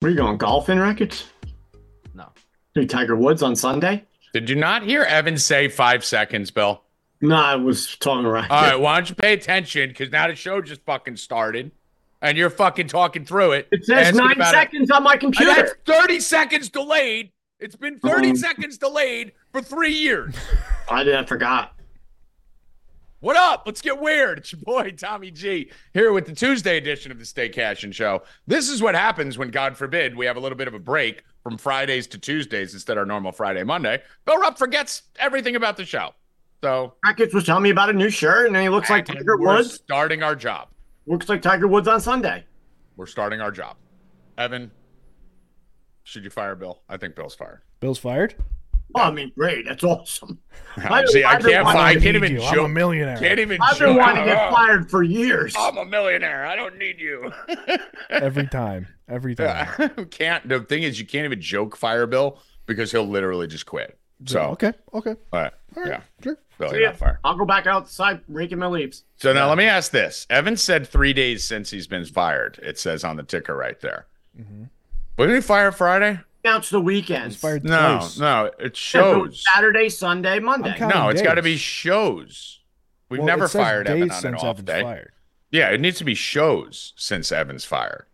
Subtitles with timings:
[0.00, 0.36] Where you going?
[0.38, 1.26] Golfing rackets?
[2.14, 2.30] No.
[2.74, 4.04] Hey, Tiger Woods on Sunday?
[4.32, 6.82] Did you not hear Evan say five seconds, Bill?
[7.20, 8.48] No, I was talking right.
[8.48, 9.88] All right, why don't you pay attention?
[9.88, 11.72] Because now the show just fucking started,
[12.22, 13.68] and you're fucking talking through it.
[13.72, 14.56] It says nine about it.
[14.56, 15.52] seconds on my And computer.
[15.52, 17.32] that's 30 seconds delayed.
[17.58, 20.36] It's been 30 Um, seconds delayed for three years.
[20.88, 21.16] I did.
[21.16, 21.72] I forgot.
[23.20, 23.64] What up?
[23.66, 24.38] Let's get weird.
[24.38, 28.22] It's your boy Tommy G here with the Tuesday edition of the Stay Cashin' Show.
[28.46, 31.24] This is what happens when, God forbid, we have a little bit of a break
[31.42, 34.00] from Fridays to Tuesdays instead of our normal Friday Monday.
[34.24, 36.10] Bill Rupp forgets everything about the show.
[36.62, 39.56] So Rackets was telling me about a new shirt, and he looks like Tiger we're
[39.56, 39.74] Woods.
[39.74, 40.68] starting our job.
[41.06, 42.44] Looks like Tiger Woods on Sunday.
[42.96, 43.76] We're starting our job.
[44.36, 44.70] Evan,
[46.04, 46.82] should you fire Bill?
[46.88, 47.62] I think Bill's fired.
[47.80, 48.36] Bill's fired.
[48.94, 49.66] Oh, I mean, great.
[49.66, 50.38] That's awesome.
[50.78, 51.64] I- See, I I've been can't.
[51.64, 52.42] wanting I can't even you.
[52.42, 53.16] I'm a millionaire.
[53.18, 53.60] Can't even.
[53.60, 53.98] I've been joke.
[53.98, 55.54] wanting to get fired for years.
[55.58, 56.46] I'm a millionaire.
[56.46, 57.32] I don't need you.
[58.10, 58.86] Every time.
[59.08, 59.68] Every time.
[59.78, 59.88] Yeah.
[60.10, 60.48] can't.
[60.48, 63.98] The thing is, you can't even joke fire Bill because he'll literally just quit.
[64.26, 64.72] So, okay.
[64.94, 65.14] Okay.
[65.32, 65.92] all right, All right.
[65.92, 66.36] yeah, Sure.
[66.58, 66.88] Bill, See you're ya.
[66.90, 67.18] not fired.
[67.22, 69.04] I'll go back outside raking my leaves.
[69.16, 72.58] So now let me ask this: Evan said three days since he's been fired.
[72.62, 74.06] It says on the ticker right there.
[74.38, 74.64] Mm-hmm.
[75.16, 76.18] Wasn't he fired Friday?
[76.48, 77.34] Counts the weekends.
[77.34, 78.18] He's fired No, twice.
[78.18, 79.44] no, it shows.
[79.54, 80.74] Saturday, Sunday, Monday.
[80.80, 82.60] I'm No, it's got to be shows.
[83.10, 84.82] We've Well, never fired days Evan on an since off Evan's day.
[84.82, 85.12] Fired.
[85.50, 88.06] Yeah, it needs to be shows since Evan's fired.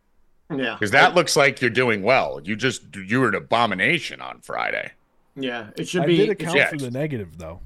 [0.55, 0.75] yeah.
[0.75, 2.41] Because that looks like you're doing well.
[2.43, 4.93] You just you were an abomination on Friday.
[5.37, 5.69] Yeah.
[5.77, 6.71] It should I be did account yeah.
[6.71, 7.61] for the negative though.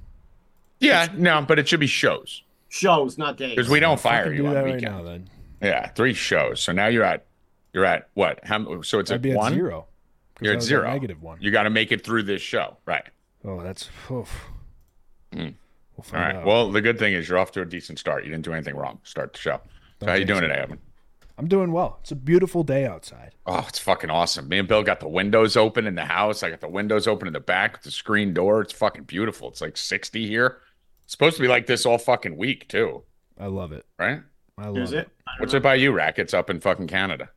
[0.81, 3.57] Yeah, no, but it should be shows shows, not days.
[3.57, 5.29] because we don't fire you do on that right now then.
[5.63, 6.61] Yeah, three shows.
[6.61, 7.25] So now you're at
[7.73, 8.41] you're at what?
[8.45, 8.83] How?
[8.83, 9.55] So it's I'd at be at one.
[9.55, 9.87] zero.
[10.39, 10.91] 'Cause You're at was a zero.
[10.93, 11.39] Negative one.
[11.41, 13.05] You got to make it through this show, right?
[13.45, 13.89] Oh, that's.
[14.11, 14.47] Oof.
[15.33, 15.39] Mm.
[15.39, 15.55] We'll
[15.99, 16.37] All find right.
[16.37, 16.47] out.
[16.47, 18.25] Well, the good thing is you're off to a decent start.
[18.25, 19.01] You didn't do anything wrong.
[19.03, 19.61] Start the show.
[20.01, 20.47] So Don't how you doing so.
[20.49, 20.79] today, Evan?
[21.37, 21.99] I'm doing well.
[22.03, 23.35] It's a beautiful day outside.
[23.47, 24.49] Oh, it's fucking awesome.
[24.49, 26.43] Me and Bill got the windows open in the house.
[26.43, 28.61] I got the windows open in the back with the screen door.
[28.61, 29.49] It's fucking beautiful.
[29.49, 30.59] It's like 60 here.
[31.05, 33.03] It's supposed to be like this all fucking week too,
[33.39, 33.87] I love it.
[33.99, 34.21] right?
[34.59, 34.99] I love Is it.
[34.99, 35.09] it?
[35.39, 35.59] What's know.
[35.59, 37.31] it by you, Rackets, up in fucking Canada?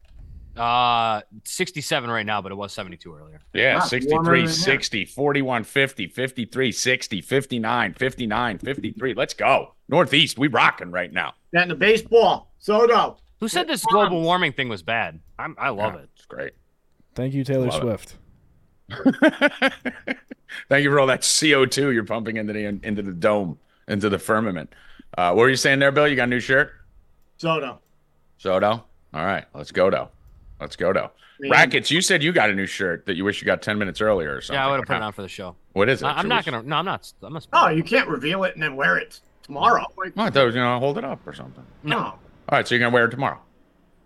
[0.55, 3.39] Uh, 67 right now, but it was 72 earlier.
[3.53, 4.47] Yeah, Wow, 63, warmer than here.
[4.49, 9.13] 60, 41, 50, 53, 60, 59, 59, 53.
[9.13, 9.75] Let's go.
[9.87, 11.33] Northeast, we rocking right now.
[11.53, 12.51] That in the baseball.
[12.59, 13.17] Soto.
[13.39, 15.19] Who said this global warming thing was bad?
[15.39, 16.09] I'm, I love Yeah, it.
[16.15, 16.53] It's great.
[17.15, 17.81] Thank you, Taylor Love.
[17.81, 18.17] Swift.
[20.69, 23.57] Thank you for all that CO2 you're pumping into the into the dome,
[23.87, 24.73] into the firmament.
[25.17, 26.07] Uh, what were you saying there, Bill?
[26.07, 26.71] You got a new shirt?
[27.37, 27.79] Soto.
[28.37, 28.69] Soto?
[29.13, 30.09] All right, let's go, though.
[30.61, 31.11] Let's go, though.
[31.49, 33.99] Rackets, you said you got a new shirt that you wish you got 10 minutes
[33.99, 34.59] earlier or something.
[34.59, 35.55] Yeah, I would have put it on for the show.
[35.73, 36.05] What is it?
[36.05, 36.63] I, am not we- gonna.
[36.63, 37.11] No, I'm not.
[37.23, 37.47] I'm not.
[37.51, 39.85] Oh, you can't reveal it and then wear it tomorrow.
[39.97, 41.65] Like, Oh, I thought it was going to hold it up or something.
[41.83, 41.97] No.
[41.97, 42.05] no.
[42.05, 42.19] All
[42.51, 43.39] right, so you're going to wear it tomorrow.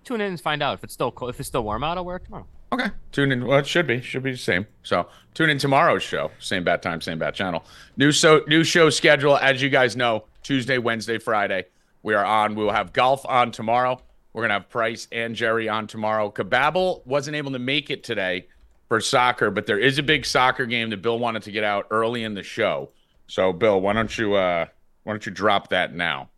[0.05, 1.31] Tune in and find out if it's still cold.
[1.31, 2.47] If it's still warm out, I'll wear it tomorrow.
[2.71, 2.89] Okay.
[3.11, 3.45] Tune in.
[3.45, 4.01] Well, it should be.
[4.01, 4.65] Should be the same.
[4.83, 6.31] So tune in tomorrow's show.
[6.39, 7.63] Same bat time, same bat channel.
[7.97, 9.37] New so new show schedule.
[9.37, 11.65] As you guys know, Tuesday, Wednesday, Friday.
[12.03, 12.55] We are on.
[12.55, 14.01] We will have golf on tomorrow.
[14.35, 16.29] We're gonna have Price and Jerry on tomorrow.
[16.29, 18.49] Kababble wasn't able to make it today
[18.89, 21.87] for soccer, but there is a big soccer game that Bill wanted to get out
[21.89, 22.89] early in the show.
[23.27, 24.65] So Bill, why don't you uh
[25.03, 26.31] why don't you drop that now?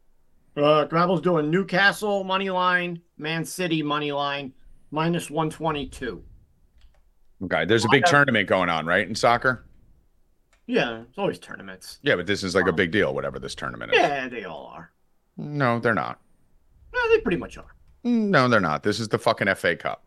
[0.55, 4.53] Uh, Gravel's doing Newcastle money line, Man City money line,
[4.91, 6.23] minus 122.
[7.45, 7.65] Okay.
[7.65, 9.65] There's a big tournament going on, right, in soccer?
[10.67, 11.97] Yeah, it's always tournaments.
[12.03, 13.99] Yeah, but this is like a big deal, whatever this tournament is.
[13.99, 14.91] Yeah, they all are.
[15.35, 16.19] No, they're not.
[16.93, 17.76] Yeah, they pretty much are.
[18.07, 18.83] No, they're not.
[18.83, 20.03] This is the fucking FA Cup.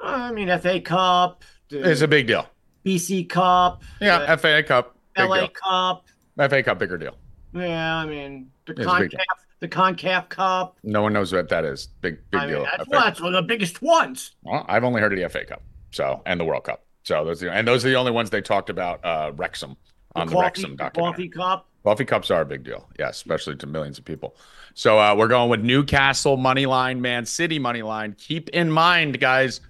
[0.00, 2.48] I mean, FA Cup, the It's a big deal.
[2.84, 5.48] BC Cup, Yeah, the FA Cup, LA deal.
[5.48, 6.06] Cup.
[6.36, 7.16] FA Cup, bigger deal.
[7.54, 9.18] Yeah, I mean, the It's a big CONCAF,
[9.60, 10.76] the CONCAF Cup.
[10.82, 11.86] No one knows what that is.
[12.00, 12.64] Big, big I mean, deal.
[12.76, 14.32] that's, that's one of the biggest ones.
[14.42, 15.62] Well, I've only heard of the FA Cup,
[15.92, 16.84] so and the World Cup.
[17.04, 19.04] So those, are, and those are the only ones they talked about.
[19.04, 19.76] Uh, Wrexham
[20.16, 21.28] on the, coffee, Wrexham the documentary.
[21.28, 21.68] coffee cup.
[21.84, 24.36] Coffee cups are a big deal, yes, especially to millions of people.
[24.76, 28.16] So uh, we're going with Newcastle money line, Man City money line.
[28.18, 29.60] Keep in mind, guys,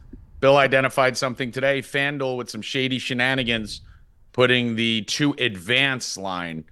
[0.41, 1.83] Bill identified something today.
[1.83, 3.83] FanDuel with some shady shenanigans,
[4.33, 6.65] putting the two advance line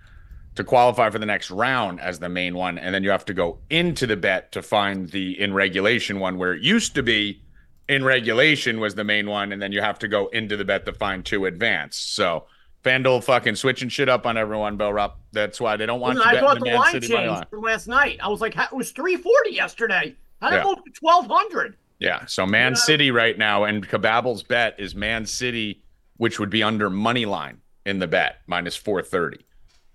[0.54, 3.34] to qualify for the next round as the main one, and then you have to
[3.34, 7.42] go into the bet to find the in regulation one, where it used to be
[7.86, 10.86] in regulation was the main one, and then you have to go into the bet
[10.86, 11.96] to find two advance.
[11.96, 12.46] So.
[12.84, 15.20] FanDuel fucking switching shit up on everyone, Bill Rupp.
[15.32, 17.60] That's why they don't want Listen, you I thought the Man line City changed from
[17.62, 18.18] last night.
[18.22, 20.14] I was like, it was 340 yesterday.
[20.40, 20.60] How did Yeah.
[20.62, 21.76] it go to 1200?
[22.00, 22.24] Yeah.
[22.26, 22.74] So Man.
[22.74, 25.82] City right now, and Kababble's bet is Man City,
[26.16, 29.44] which would be under money line in the bet, minus 430,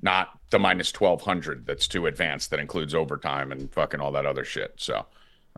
[0.01, 4.45] not the minus 1200 that's too advanced that includes overtime and fucking all that other
[4.45, 4.74] shit.
[4.78, 5.06] So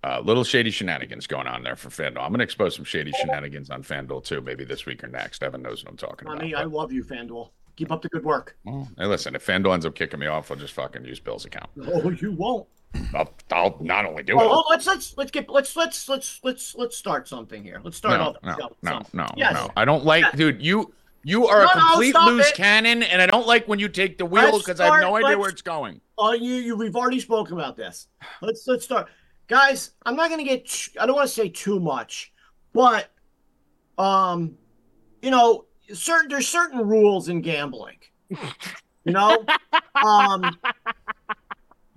[0.03, 2.21] Uh, little shady shenanigans going on there for FanDuel.
[2.21, 5.43] I'm going to expose some shady shenanigans on FanDuel too, maybe this week or next.
[5.43, 6.55] Evan knows what I'm talking I about.
[6.55, 7.49] I love you, FanDuel.
[7.75, 8.57] Keep up the good work.
[8.65, 11.45] well, hey, listen, if FanDuel ends up kicking me off, I'll just fucking use Bill's
[11.45, 11.69] account.
[11.85, 12.67] Oh, you won't.
[13.13, 14.47] I'll, I'll not only do Oh, it.
[14.49, 17.79] oh, let's let's let's get let's let's let's let's let's start something here.
[17.83, 18.35] Let's start no, off.
[18.43, 19.17] no, no, something.
[19.19, 19.53] no, Yes.
[19.53, 19.69] no.
[19.77, 20.35] I don't like, Yes.
[20.35, 20.61] dude.
[20.61, 20.91] You
[21.23, 22.55] you are No, a complete stop loose it.
[22.55, 25.37] cannon, and I don't like when you take the wheel because I have no idea
[25.37, 26.01] where it's going.
[26.17, 28.07] Oh, you, you we've already spoken about this.
[28.41, 29.07] Let's let's start,
[29.49, 29.91] guys.
[30.05, 30.89] I'm not gonna get.
[30.99, 32.31] I don't want to say too much,
[32.71, 33.09] but
[33.97, 34.55] um,
[35.21, 37.97] you know, certain there's certain rules in gambling.
[38.29, 39.43] You know,
[39.95, 40.57] um,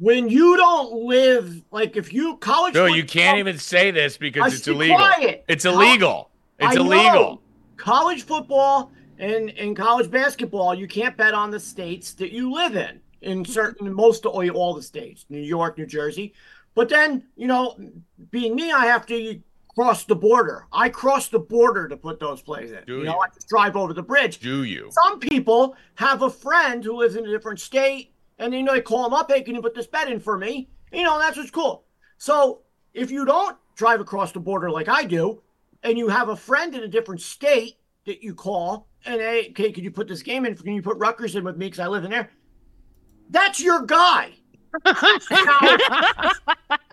[0.01, 2.75] when you don't live like if you college.
[2.75, 4.97] No, you can't even say this I because it's illegal.
[4.97, 5.45] quiet.
[5.49, 6.31] It's illegal.
[6.59, 6.87] It's I know.
[6.87, 7.43] illegal.
[7.77, 12.77] College football and, and college basketball, you can't bet on the states that you live
[12.77, 13.01] in.
[13.23, 16.35] In certain, most of all the states, New York, New Jersey.
[16.75, 17.77] But then, you know,
[18.31, 19.41] being me, I have to
[19.75, 20.67] cross the border.
[20.73, 22.85] I cross the border to put those plays in.
[22.87, 23.19] Do you know, you?
[23.19, 24.39] I just drive over the bridge.
[24.39, 24.91] Do you?
[25.05, 28.81] Some people have a friend who lives in a different state, and you know they
[28.81, 30.69] call him up, hey, can you put this bet in for me?
[30.93, 31.85] You know, that's what's cool.
[32.19, 32.63] So
[32.95, 35.43] if you don't drive across the border like I do,
[35.83, 39.73] and you have a friend in a different state that you call, and hey, okay,
[39.73, 40.55] could you put this game in?
[40.55, 42.31] For can you put Rutgers in with me because I live in there?
[43.31, 44.35] That's your guy.
[44.85, 45.61] Now,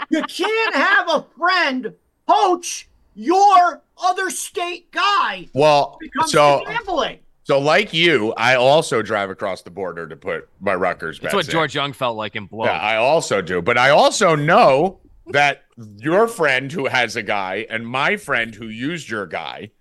[0.09, 1.93] you can't have a friend
[2.27, 5.47] poach your other state guy.
[5.53, 5.97] Well,
[6.27, 7.19] so gambling.
[7.43, 11.23] so like you, I also drive across the border to put my Rutgers back.
[11.23, 11.51] That's what in.
[11.51, 12.65] George Jung felt like in Blow.
[12.65, 15.63] Yeah, I also do, but I also know that
[15.97, 19.71] your friend who has a guy and my friend who used your guy,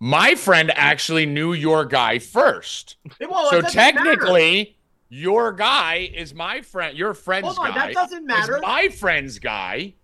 [0.00, 2.96] my friend actually knew your guy first.
[3.20, 4.70] Well, so technically, matter.
[5.14, 6.98] Your guy is my friend.
[6.98, 8.56] Your friend's Hold on, guy that doesn't matter.
[8.56, 9.94] is my friend's guy.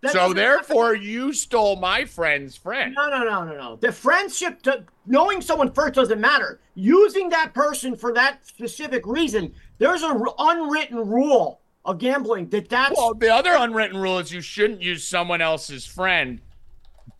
[0.00, 2.94] That so therefore, you stole my friend's friend.
[2.94, 3.76] No, no, no, no, no.
[3.76, 6.60] The friendship, to, knowing someone first doesn't matter.
[6.74, 12.70] Using that person for that specific reason, there's a r- unwritten rule of gambling that
[12.70, 12.96] that's.
[12.96, 16.40] Well, the other unwritten rule is you shouldn't use someone else's friend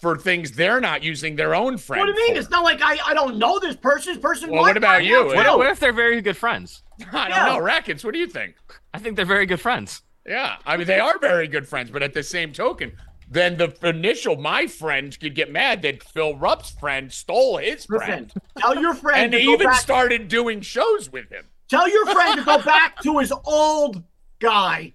[0.00, 2.00] for things they're not using their own friend.
[2.00, 2.34] what do you mean?
[2.34, 2.40] for.
[2.40, 4.14] It's not like I, I don't know this person.
[4.14, 4.50] This person.
[4.50, 5.26] Well, what about you?
[5.26, 6.82] What What, if they're very good friends?
[7.12, 7.46] I don't Yeah.
[7.46, 7.60] know.
[7.60, 8.56] Rackets, what do you think?
[8.94, 10.02] I think they're very good friends.
[10.26, 12.92] Yeah, I mean they are very good friends, but at the same token,
[13.28, 18.06] then the initial my friend could get mad that Phil Rupp's friend stole his Listen,
[18.06, 19.80] friend, tell your friend and to they go even back.
[19.80, 21.46] started doing shows with him.
[21.68, 24.02] Tell your friend to go back to his old
[24.42, 24.92] guy.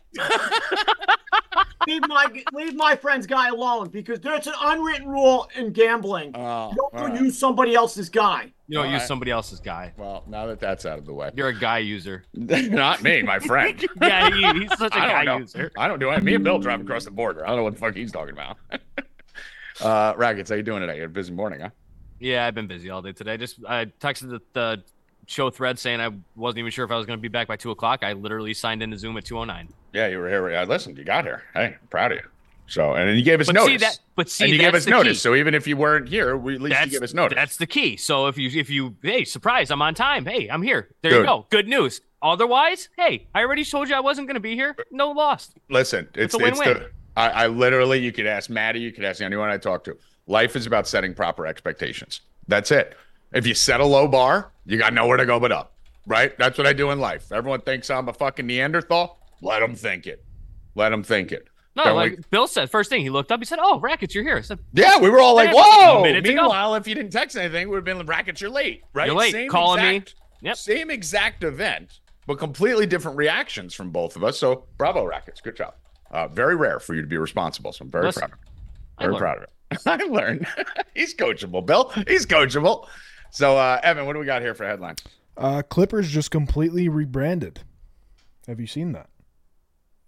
[1.87, 6.35] leave my leave my friend's guy alone because there's an unwritten rule in gambling.
[6.35, 8.51] Oh, you don't use somebody else's guy.
[8.67, 9.07] You don't use Alright.
[9.07, 9.93] somebody else's guy.
[9.97, 12.25] Well, now that that's out of the way, You're a guy user.
[12.33, 13.83] not me, my friend.
[14.01, 15.37] yeah, he, he's such a I guy know.
[15.37, 15.71] user.
[15.77, 16.21] I don't do it.
[16.23, 17.45] Me and Bill drive across the border.
[17.45, 18.57] I don't know what the fuck he's talking about.
[19.81, 20.95] uh, Rackets, how you doing today?
[20.95, 21.69] You had a busy morning, huh?
[22.19, 23.37] Yeah, I've been busy all day today.
[23.37, 24.83] Just I texted the, the
[25.27, 27.55] show thread saying I wasn't even sure if I was going to be back by
[27.55, 28.03] two o'clock.
[28.03, 29.69] I literally signed into Zoom at two o nine.
[29.93, 30.57] Yeah, you were here.
[30.57, 30.97] I listened.
[30.97, 31.43] You got here.
[31.53, 32.23] Hey, I'm proud of you.
[32.69, 33.63] So, and then you gave us notice.
[33.63, 33.81] But notice.
[33.81, 33.99] see that.
[34.15, 35.17] But see, and you gave us notice.
[35.17, 35.21] Key.
[35.21, 37.35] So even if you weren't here, we at least That's you gave us notice.
[37.35, 37.95] That's the key.
[37.95, 40.25] So if you if you hey surprise I'm on time.
[40.25, 40.89] Hey I'm here.
[41.01, 41.19] There Dude.
[41.21, 41.45] you go.
[41.49, 42.01] Good news.
[42.21, 44.75] Otherwise, hey, I already told you I wasn't going to be here.
[44.91, 45.53] No loss.
[45.69, 46.83] Listen, it's It's a it's win-win.
[46.83, 49.97] the I, I literally you could ask Maddie, you could ask anyone I talk to.
[50.25, 52.21] Life is about setting proper expectations.
[52.47, 52.95] That's it.
[53.33, 55.73] If you set a low bar, you got nowhere to go but up.
[56.05, 56.37] Right?
[56.37, 57.31] That's what I do in life.
[57.31, 59.19] Everyone thinks I'm a fucking Neanderthal.
[59.41, 60.23] Let them think it.
[60.75, 61.47] Let them think it.
[61.75, 64.15] No, Don't like we- Bill said, first thing he looked up, he said, "Oh, rackets,
[64.15, 67.37] you're here." I said, Yeah, we were all like, "Whoa!" Meanwhile, if you didn't text
[67.37, 68.41] anything, would have been rackets.
[68.41, 69.05] You're late, right?
[69.05, 69.49] You're late.
[69.49, 70.03] Calling me.
[70.41, 70.55] Yep.
[70.57, 74.39] Same exact event, but completely different reactions from both of us.
[74.39, 75.39] So, bravo, rackets.
[75.41, 75.75] Good job.
[76.09, 77.73] Uh, very rare for you to be responsible.
[77.73, 79.01] So I'm very Listen, proud of it.
[79.03, 79.49] Very proud of it.
[79.85, 80.47] I learned.
[80.95, 81.91] He's coachable, Bill.
[82.07, 82.87] He's coachable.
[83.37, 84.97] So, uh, Evan, what do we got here for headlines?
[85.37, 87.59] Uh, Clippers just completely rebranded.
[88.47, 89.09] Have you seen that?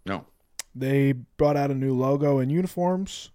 [0.03, 0.25] No.
[0.74, 3.29] They brought out a new logo and uniforms.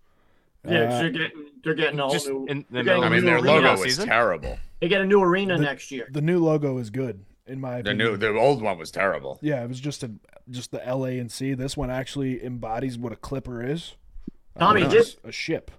[0.69, 2.45] Yeah, Uh, they're getting they're getting a whole just new.
[2.47, 4.09] in they're getting I a mean, new their logo is season?
[4.09, 4.59] terrible.
[4.81, 6.09] They get a new arena The- next year.
[6.11, 7.99] the new logo is good, in my The opinion.
[8.13, 9.39] new, the old one was terrible.
[9.43, 10.11] yeah, it was just a
[10.51, 11.55] just the L A and C.
[11.55, 13.95] This one actually embodies what a clipper is.
[14.59, 15.71] Tommy, Uh, this- a ship.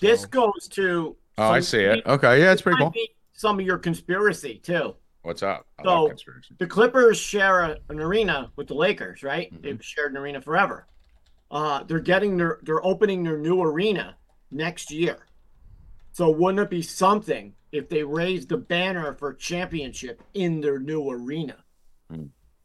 [0.00, 1.16] This goes to.
[1.36, 2.06] Oh, I see it.
[2.06, 2.90] Okay, yeah, it's pretty might cool.
[2.92, 4.94] be Some of your conspiracy too.
[5.22, 5.66] What's up?
[5.78, 6.10] I So-.
[6.58, 9.52] The Clippers share a, an arena with the Lakers, right?
[9.52, 9.62] Mhm.
[9.62, 10.86] They've shared an arena forever.
[11.50, 14.16] Uh, they're getting their they're opening their new arena
[14.50, 15.18] next year.
[16.12, 21.10] So wouldn't it be something if they raised the banner for championship in their new
[21.10, 21.56] arena?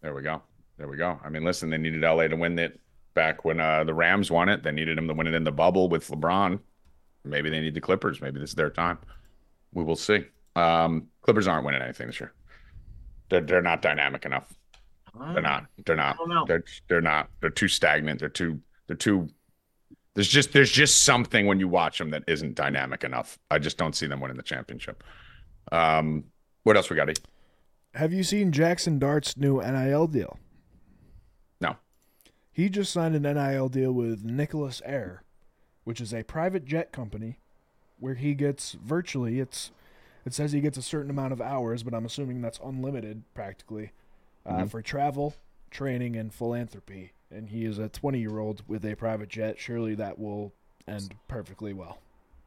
[0.01, 0.41] There we go.
[0.77, 1.19] There we go.
[1.23, 2.79] I mean, listen, they needed LA to win it
[3.13, 4.63] back when uh, the Rams won it.
[4.63, 6.59] They needed them to win it in the bubble with LeBron.
[7.25, 8.21] Maybe they need the Clippers.
[8.21, 8.97] Maybe this is their time.
[9.73, 10.25] We will see.
[10.55, 12.33] Um, Clippers aren't winning anything this year.
[13.29, 14.53] They're they're not dynamic enough.
[15.33, 15.65] They're not.
[15.85, 16.17] They're not.
[16.47, 17.29] They're they're not.
[17.39, 18.19] They're too stagnant.
[18.19, 18.59] They're too.
[18.87, 19.29] They're too.
[20.13, 23.37] There's just there's just something when you watch them that isn't dynamic enough.
[23.49, 25.03] I just don't see them winning the championship.
[25.71, 26.25] Um,
[26.63, 27.09] what else we got?
[27.09, 27.13] E?
[27.93, 30.39] Have you seen Jackson Dart's new NIL deal?
[31.59, 31.75] No.
[32.51, 35.23] He just signed an NIL deal with Nicholas Air,
[35.83, 37.39] which is a private jet company
[37.99, 39.71] where he gets virtually it's
[40.25, 43.91] it says he gets a certain amount of hours, but I'm assuming that's unlimited practically
[44.45, 44.69] uh, Mhm.
[44.71, 45.35] for travel,
[45.69, 47.13] training, and philanthropy.
[47.29, 49.59] And he is a 20 year old with a private jet.
[49.59, 50.51] Surely that will
[50.87, 51.99] end perfectly well.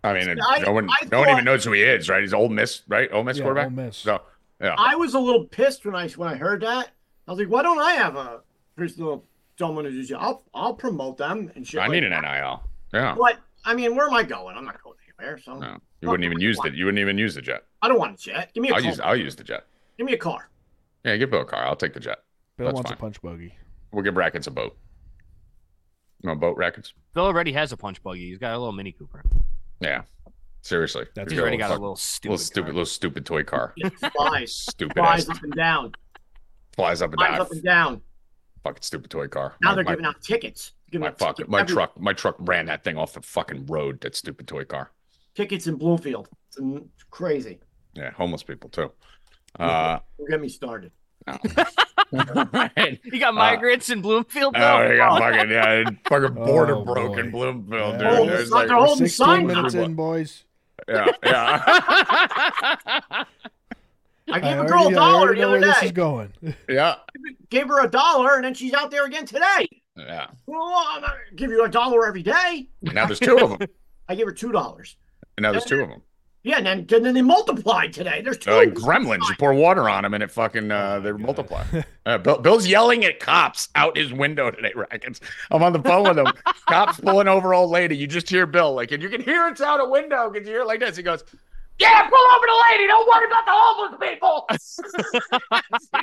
[0.03, 2.21] I mean, I- no one I no one even knows who he is, right?
[2.21, 3.11] He's Ole Miss, right?
[3.13, 3.67] Ole Miss Yeah, quarterback.
[3.67, 3.97] Ole Miss.
[3.97, 4.21] So
[4.61, 6.91] yeah, I was a little pissed when I when I heard that.
[7.27, 8.41] I was like, why don't I have a
[8.77, 9.25] personal
[9.59, 11.81] someone who's I'll I'll promote them and shit.
[11.81, 12.23] I like need an that.
[12.23, 12.63] NIL.
[12.93, 14.57] Yeah, But I mean, where am I going?
[14.57, 15.39] I'm not going anywhere.
[15.39, 16.75] So no, you wouldn't even use it.
[16.75, 17.65] You wouldn't even use the jet.
[17.83, 18.51] I don't want a jet.
[18.55, 18.89] Give me a I'll car.
[18.91, 19.67] use I'll use the jet.
[19.99, 20.51] Give me a car.
[21.05, 21.65] Yeah, give Bill a car.
[21.65, 22.19] I'll take the jet.
[22.57, 22.97] Bill That's wants fine.
[22.99, 23.55] a punch buggy.
[23.93, 24.77] We'll give Rackets a boat.
[26.23, 26.95] No boat Rackets.
[27.13, 28.29] Phil already has a punch buggy.
[28.29, 29.23] He's got a little Mini Cooper.
[29.81, 30.03] Yeah,
[30.63, 31.05] seriously.
[31.15, 32.31] That's He's got already a got a little stupid.
[32.33, 32.73] little stupid, car.
[32.75, 33.75] little stupid toy car.
[33.77, 35.93] It flies, stupid flies up and down,
[36.75, 37.41] flies up and flies down.
[37.41, 38.01] up and down.
[38.63, 39.55] Fucking stupid toy car.
[39.61, 40.73] Now My- they're my- giving out tickets.
[40.91, 43.21] Giving my out fuck tickets my every- truck my truck ran that thing off the
[43.21, 44.93] fucking road that stupid toy car
[45.35, 46.29] tickets in Bloomfield.
[46.49, 47.59] It's crazy.
[47.95, 48.91] yeah homeless people too
[49.59, 50.93] uh Don't get me started.
[52.13, 53.01] right.
[53.05, 54.55] You got migrants in Bloomfield.
[54.57, 54.89] oh though?
[54.89, 57.19] they got fucking yeah fucking border Oh, broke boy.
[57.21, 58.11] in bloomfield Yeah.
[58.11, 60.45] dude Oh, There's like, their whole- Holding signs minutes in, boys.
[60.89, 61.63] yeah yeah
[64.27, 65.93] I gave I a girl a already- I dollar already the other where this is
[65.93, 66.33] going.
[66.69, 66.95] yeah
[67.51, 69.69] Gave her a dollar, and then she's out there again today.
[69.97, 72.69] yeah Well, I'm gonna give you a dollar every day.
[72.83, 73.69] now there's two of them
[74.09, 74.97] I gave her two dollars.
[75.37, 76.03] And now there's two of them
[76.43, 78.21] Yeah, and then, and then they multiplied today.
[78.23, 81.13] There's 2 they're like gremlins you pour water on them and it fucking uh they
[81.13, 81.65] multiply.
[82.07, 86.03] Uh, Bill, bill's yelling at cops out his window today rackets i'm on the phone
[86.07, 86.27] with him.
[86.69, 87.97] Cops pulling over old lady.
[87.97, 90.29] You just hear bill like and you can hear it's out a window.
[90.29, 90.99] Because you hear it like this.
[90.99, 91.25] He goes
[91.79, 92.87] yeah pull over the lady.
[92.89, 94.47] Don't worry about the homeless people.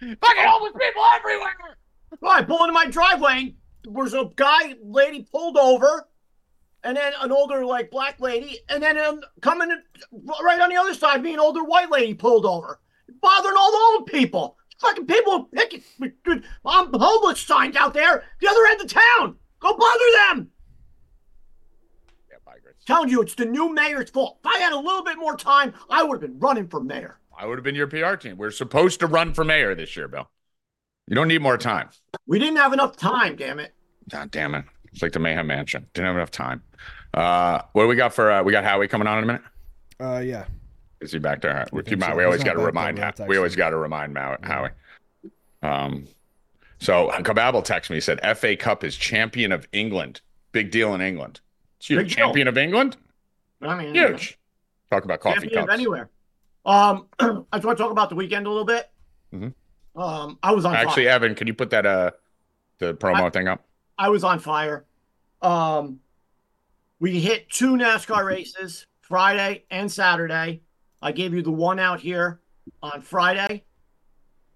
[0.00, 1.76] Fucking homeless people everywhere.
[2.20, 3.54] Well, I pull into my driveway.
[3.84, 6.06] There's a guy, lady pulled over,
[6.84, 9.68] and then an older, like, black lady, and then um, coming
[10.42, 12.80] right on the other side, me, an older white lady pulled over,
[13.20, 14.56] bothering all the old people.
[14.80, 15.82] Fucking people picking
[16.64, 19.36] um, homeless signs out there, the other end of town.
[19.60, 20.50] Go bother them.
[22.30, 22.82] yeah, migrants.
[22.86, 24.38] Telling you, it's the new mayor's fault.
[24.42, 27.18] If I had a little bit more time, I would have been running for mayor.
[27.38, 30.08] i would have been your pr team we're supposed to run for mayor this year
[30.08, 30.30] bill
[31.06, 31.90] you don't need more time
[32.26, 33.74] We didn't have enough time, damn it.
[34.10, 34.64] God damn it.
[34.92, 35.86] It's like the Mayhem Mansion.
[35.94, 36.62] Didn't have enough time.
[37.14, 39.42] Uh, what do we got for, uh, we got Howie coming on in a minute.
[40.00, 40.44] Uh, yeah.
[41.00, 41.66] Is he back there?
[41.72, 42.14] We, think keep so.
[42.16, 43.28] we always He's got not to back remind, but I'll Howie.
[43.28, 44.70] we always got to remind Mau- Howie.
[45.62, 46.06] Um,
[46.78, 50.20] so Kababble texted me, he said, FA Cup is champion of England.
[50.52, 51.40] Big deal in England.
[51.78, 51.98] It's huge.
[51.98, 52.16] Big deal.
[52.26, 52.96] Champion of England?
[53.62, 54.38] I mean, Huge.
[54.90, 55.74] Talk about coffee champion of cups.
[55.74, 56.08] anywhere.
[56.64, 57.26] Um, I
[57.58, 58.90] just want to talk about the weekend a little bit.
[59.32, 59.54] Mhm.
[59.96, 61.14] Um, I was on Actually, fire.
[61.14, 62.10] Evan, can you put that, uh,
[62.78, 63.64] the promo thing up?
[64.00, 64.86] I was on fire.
[65.42, 66.00] Um,
[67.00, 70.62] we hit two NASCAR races Friday and Saturday.
[71.02, 72.40] I gave you the one out here
[72.82, 73.62] on Friday.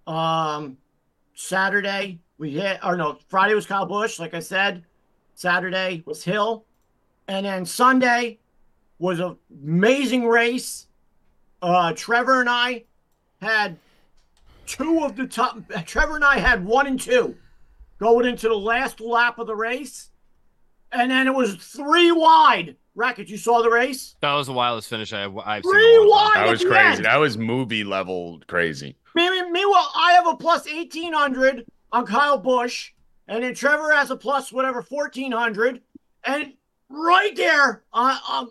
[0.07, 0.79] Um,
[1.35, 4.83] Saturday we hit, or no, Friday was Kyle Busch, like I said.
[5.35, 6.65] Saturday was Hill,
[7.29, 8.39] and then Sunday
[8.99, 10.87] was an amazing race.
[11.61, 12.85] Uh, Trevor and I
[13.43, 13.77] had
[14.65, 15.59] two of the top.
[15.85, 17.37] Trevor and I had one and two
[17.99, 20.11] going into the last lap of the race,
[20.93, 22.77] and then it was three wide.
[22.97, 24.15] Racket, you saw the race?
[24.21, 25.73] That was the wildest finish I, I've seen.
[25.73, 26.43] Three in a long time.
[26.43, 26.47] wide.
[26.47, 26.97] That was crazy.
[26.97, 27.05] end.
[27.07, 28.97] That was movie level crazy.
[29.17, 32.93] Me- me- Meanwhile, I have a plus 1800 on Kyle Busch,
[33.27, 35.81] and then Trevor has a plus whatever 1400,
[36.25, 36.53] and
[36.89, 38.49] right there on on,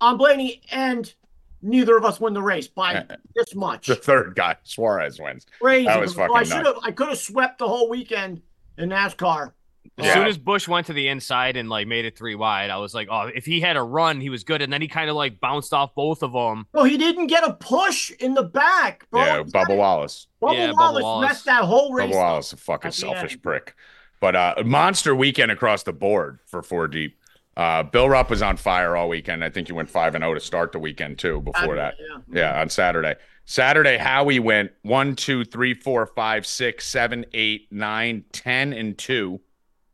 [0.00, 1.12] on Blaney, and
[1.60, 3.86] neither of us win the race by Uh, this much.
[3.88, 5.44] The third guy, Suarez, wins.
[5.60, 5.86] Crazy.
[5.86, 6.68] that was So I should nuts.
[6.68, 6.84] have.
[6.84, 8.42] I could have swept the whole weekend
[8.78, 9.52] in NASCAR.
[9.98, 10.14] As Yeah.
[10.14, 12.94] soon as Busch went to the inside and like made it three wide, I was
[12.94, 14.62] like, oh, if he had a run, he was good.
[14.62, 16.66] And then he kind of like bounced off both of them.
[16.72, 19.20] Well, he didn't get a push in the back, bro.
[19.24, 20.28] Yeah, Bubba Wallace.
[20.40, 21.28] Bubba Yeah, Bubba Wallace, Wallace.
[21.28, 22.10] messed that whole race.
[22.10, 23.42] Bubba Wallace, a fucking selfish end.
[23.42, 23.74] prick.
[24.20, 27.18] But uh monster weekend across the board for four deep.
[27.56, 29.44] Uh Bill Rupp was on fire all weekend.
[29.44, 31.40] I think he went five and zero to start the weekend too.
[31.42, 32.52] Before that, Yeah.
[32.54, 33.16] yeah, on Saturday.
[33.44, 39.40] Saturday, Howie went one, two, three, four, five, six, seven, eight, nine, ten, and two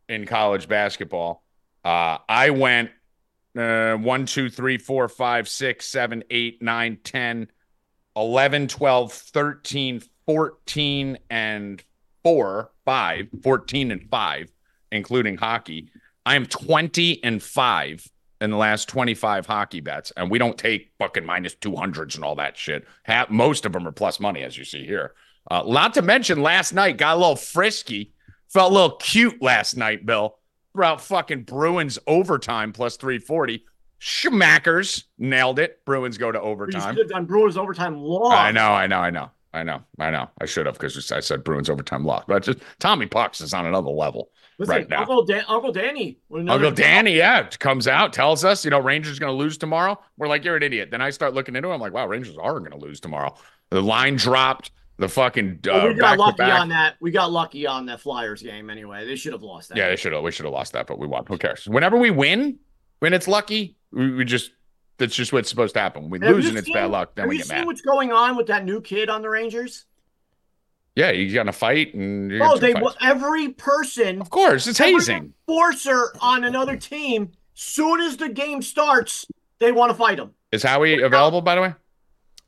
[0.09, 1.43] in college basketball.
[1.85, 2.91] Uh, I went
[3.57, 7.49] uh, one, two, three, four, five, six, seven, eight, nine, 10,
[8.17, 11.83] 11, 12, 13, 14, and
[12.23, 14.53] four, five, 14 and five,
[14.93, 15.91] including hockey.
[16.27, 18.07] I am 20 and five
[18.41, 22.37] in the last 25 hockey bets, and we don't take fucking minus 200s and all
[22.37, 22.87] that shit.
[23.03, 25.15] Half, most of them are plus money, as you see here.
[25.51, 28.13] Uh, not to mention, last night got a little frisky,
[28.49, 30.37] felt a little cute last night, Bill.
[30.75, 33.65] Throughout fucking Bruins overtime plus 340.
[34.01, 35.85] Schmackers nailed it.
[35.85, 36.95] Bruins go to You overtime.
[36.95, 38.33] should have done Bruins overtime long.
[38.33, 40.29] I know, I know, I know, I know, I know.
[40.41, 43.67] I should have because I said Bruins overtime loss, but just Tommy Pucks is on
[43.67, 44.31] another level.
[44.59, 45.01] Listen, right now.
[45.01, 46.19] Uncle, Dan- Uncle Danny.
[46.33, 49.99] Uncle Danny, yeah, comes out, tells us, you know, Rangers going to lose tomorrow.
[50.17, 50.91] We're like, you're an idiot.
[50.91, 51.75] Then I start looking into it.
[51.75, 53.35] I'm like, wow, Rangers are going to lose tomorrow.
[53.71, 54.73] The line dropped.
[55.01, 56.97] The fucking uh, Well, we got lucky on that.
[57.01, 59.07] We got lucky on that Flyers game anyway.
[59.07, 59.79] They should have lost that.
[59.79, 60.25] Yeah, they should have.
[60.25, 61.25] We should have lost that, but we won.
[61.29, 61.69] Who cares?
[61.69, 62.59] Whenever we win,
[62.99, 64.51] when it's lucky, we, we just
[64.97, 66.11] that's just what's supposed to happen.
[66.11, 67.67] We Have lose and it's seen- bad luck, then Have we you get seen mad.
[67.69, 69.85] what's going on with that new kid on the Rangers?
[70.99, 72.97] Yeah, you got in a fight and you Oh, they some fights.
[73.01, 75.33] every person, Of course, it's every hazing.
[75.49, 77.31] enforcer on another team.
[77.55, 79.25] Soon as the game starts,
[79.61, 80.33] they want to fight him.
[80.51, 81.41] Is Howie available?
[81.41, 81.75] By the way,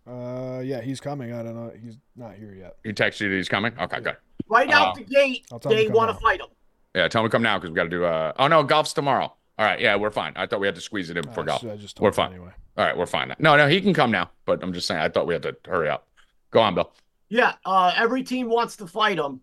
[0.05, 1.33] Uh, yeah, he's coming.
[1.33, 1.73] I don't know.
[1.81, 2.77] He's not here yet.
[2.83, 3.73] he texted you that he's coming.
[3.79, 4.17] Okay, good.
[4.49, 4.77] Right Oh.
[4.77, 6.49] out the gate, I'll tell him they to come want to fight him.
[6.97, 8.05] Yeah, tell him to come now because we got to do.
[8.05, 9.33] Uh, oh no, golf's tomorrow.
[9.59, 10.33] All right, yeah, we're fine.
[10.35, 11.63] I thought we had to squeeze it in before I golf.
[11.63, 12.33] just- I just We're fine.
[12.33, 12.51] anyway.
[12.77, 13.33] All right, we're fine.
[13.39, 14.31] No, no, he can come now.
[14.45, 16.09] But I'm just saying, I thought we had to hurry up.
[16.51, 16.93] Go on, Bill.
[17.31, 19.41] Yeah, uh, every team wants to fight him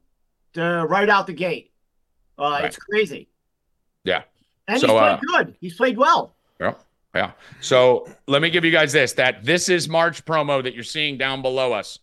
[0.53, 1.72] to, right out the gate.
[2.38, 2.65] Uh, Right.
[2.65, 3.29] It's crazy.
[4.03, 4.24] Yeah.
[4.67, 5.56] And So, he's played uh, good.
[5.60, 6.36] He's played well.
[6.60, 6.75] Yeah.
[7.15, 7.32] Yeah.
[7.62, 11.17] So let me give you guys this that this is March promo that you're seeing
[11.17, 11.98] down below us.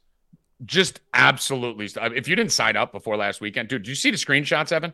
[0.64, 1.88] Just absolutely.
[2.16, 4.92] If you didn't sign up before last weekend, dude, did you see the screenshots, Evan?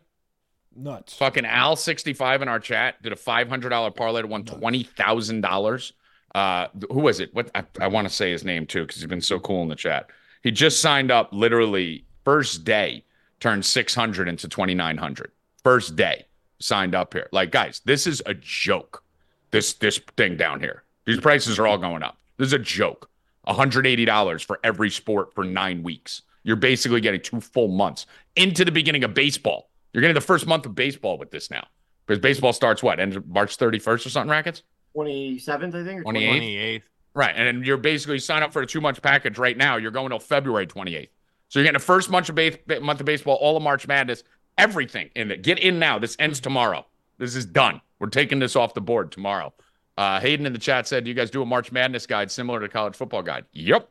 [0.75, 1.15] Nuts.
[1.15, 5.93] Fucking Al65 in our chat did a $500 parlay to won $20,000.
[6.35, 7.35] Uh, who was it?
[7.35, 9.69] What I, I want to say his name too because he's been so cool in
[9.69, 10.11] the chat.
[10.43, 13.05] He just signed up literally first day,
[13.41, 15.33] turned 600 into 2,900.
[15.63, 16.27] First day
[16.59, 17.29] signed up here.
[17.33, 19.03] Like, guys, this is a joke.
[19.51, 20.85] This this thing down here.
[21.07, 22.19] These prices are all going up.
[22.37, 23.11] This is a joke.
[23.49, 26.23] $180 for every sport for nine weeks.
[26.43, 29.71] You're basically getting two full months into the beginning of baseball.
[29.93, 31.67] You're getting the first month of baseball with this now.
[32.07, 33.01] Because baseball starts what?
[33.01, 34.63] End of March 31st or something, rackets?
[34.97, 36.07] 27th, I think.
[36.07, 36.41] or 28th?
[36.41, 36.83] 28th.
[37.15, 37.35] Right.
[37.35, 39.77] And you're basically sign up for a two month package right now.
[39.77, 41.09] You're going till February 28th.
[41.49, 44.23] So you're getting the first month of, base, month of baseball, all of March Madness,
[44.57, 45.43] everything in it.
[45.43, 45.99] Get in now.
[45.99, 46.87] This ends tomorrow.
[47.19, 47.81] This is done.
[47.99, 49.53] We're taking this off the board tomorrow.
[49.99, 52.69] Uh, Hayden in the chat said, You guys do a March Madness guide similar to
[52.69, 53.45] college football guide?
[53.53, 53.89] Yep.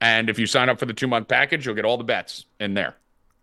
[0.00, 2.46] And if you sign up for the two month package, you'll get all the bets
[2.58, 2.96] in there.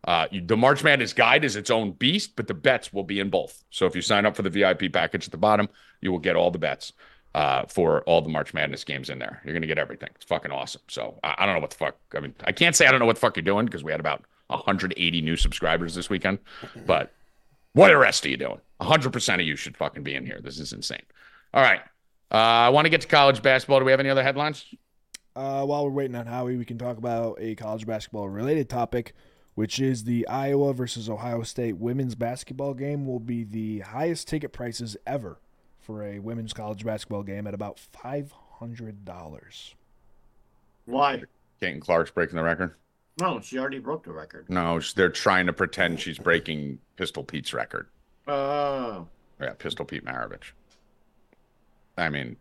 [0.03, 3.19] Uh, you, the March Madness guide is its own beast, but the bets will be
[3.19, 3.63] in both.
[3.69, 5.69] So if you sign up for the VIP package at the bottom,
[6.01, 6.93] you will get all the bets
[7.33, 9.41] uh, for all the March Madness games in there.
[9.45, 10.09] You're gonna get everything.
[10.15, 10.81] It's fucking awesome.
[10.87, 11.95] So I, I don't know what the fuck.
[12.15, 13.91] I mean, I can't say I don't know what the fuck you're doing because we
[13.91, 16.39] had about 180 new subscribers this weekend.
[16.85, 17.13] But
[17.73, 18.59] what the rest are you doing?
[18.77, 20.39] 100 percent of you should fucking be in here.
[20.43, 21.03] This is insane.
[21.53, 21.81] All right.
[22.31, 22.35] Uh,
[22.67, 23.79] I want to get to college basketball.
[23.79, 24.65] Do we have any other headlines?
[25.35, 29.13] Uh, while we're waiting on Howie, we can talk about a college basketball related topic,
[29.55, 34.51] which is the Iowa versus Ohio State women's basketball game will be the highest ticket
[34.51, 35.39] prices ever
[35.81, 39.75] for a women's college basketball game at about five hundred dollars.
[40.85, 41.23] Why?
[41.61, 42.75] Caitlin Clark's breaking the record.
[43.19, 44.49] No, she already broke the record.
[44.49, 47.87] No, they're trying to pretend she's breaking Pistol Pete's record.
[48.27, 49.07] Oh.
[49.39, 50.53] Yeah, Pistol Pete Maravich.
[51.97, 52.37] I mean,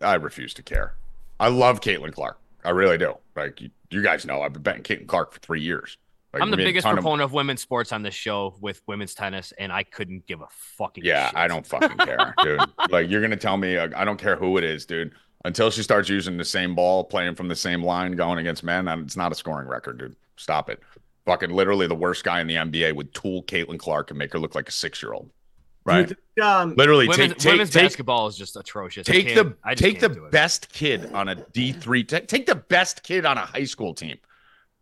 [0.00, 0.94] I refuse to care.
[1.38, 2.38] I love Caitlin Clark.
[2.64, 3.16] I really do.
[3.36, 5.96] Like you, you guys know, I've been betting Caitlin Clark for three years.
[6.34, 8.14] Like, I'm the we made a biggest ton of- proponent of women's sports on this
[8.14, 11.36] show with women's tennis, and I couldn't give a fucking Yeah, shit.
[11.36, 12.60] I don't fucking care, dude.
[12.90, 15.12] Like you're gonna tell me, uh, I don't care who it is, dude.
[15.46, 18.88] Until she starts using the same ball, playing from the same line, going against men,
[18.88, 20.16] and it's not a scoring record, dude.
[20.36, 20.80] Stop it.
[21.26, 24.38] Fucking literally the worst guy in the NBA would tool Caitlin Clark and make her
[24.38, 25.30] look like a six year old.
[25.86, 26.08] Right.
[26.08, 29.06] think, um, Literally Women's, take take women's take basketball is just atrocious.
[29.06, 31.72] I take can't- the I just take the can't do best kid on a D
[31.72, 32.04] three.
[32.04, 34.16] Take, take the best kid on a high school team,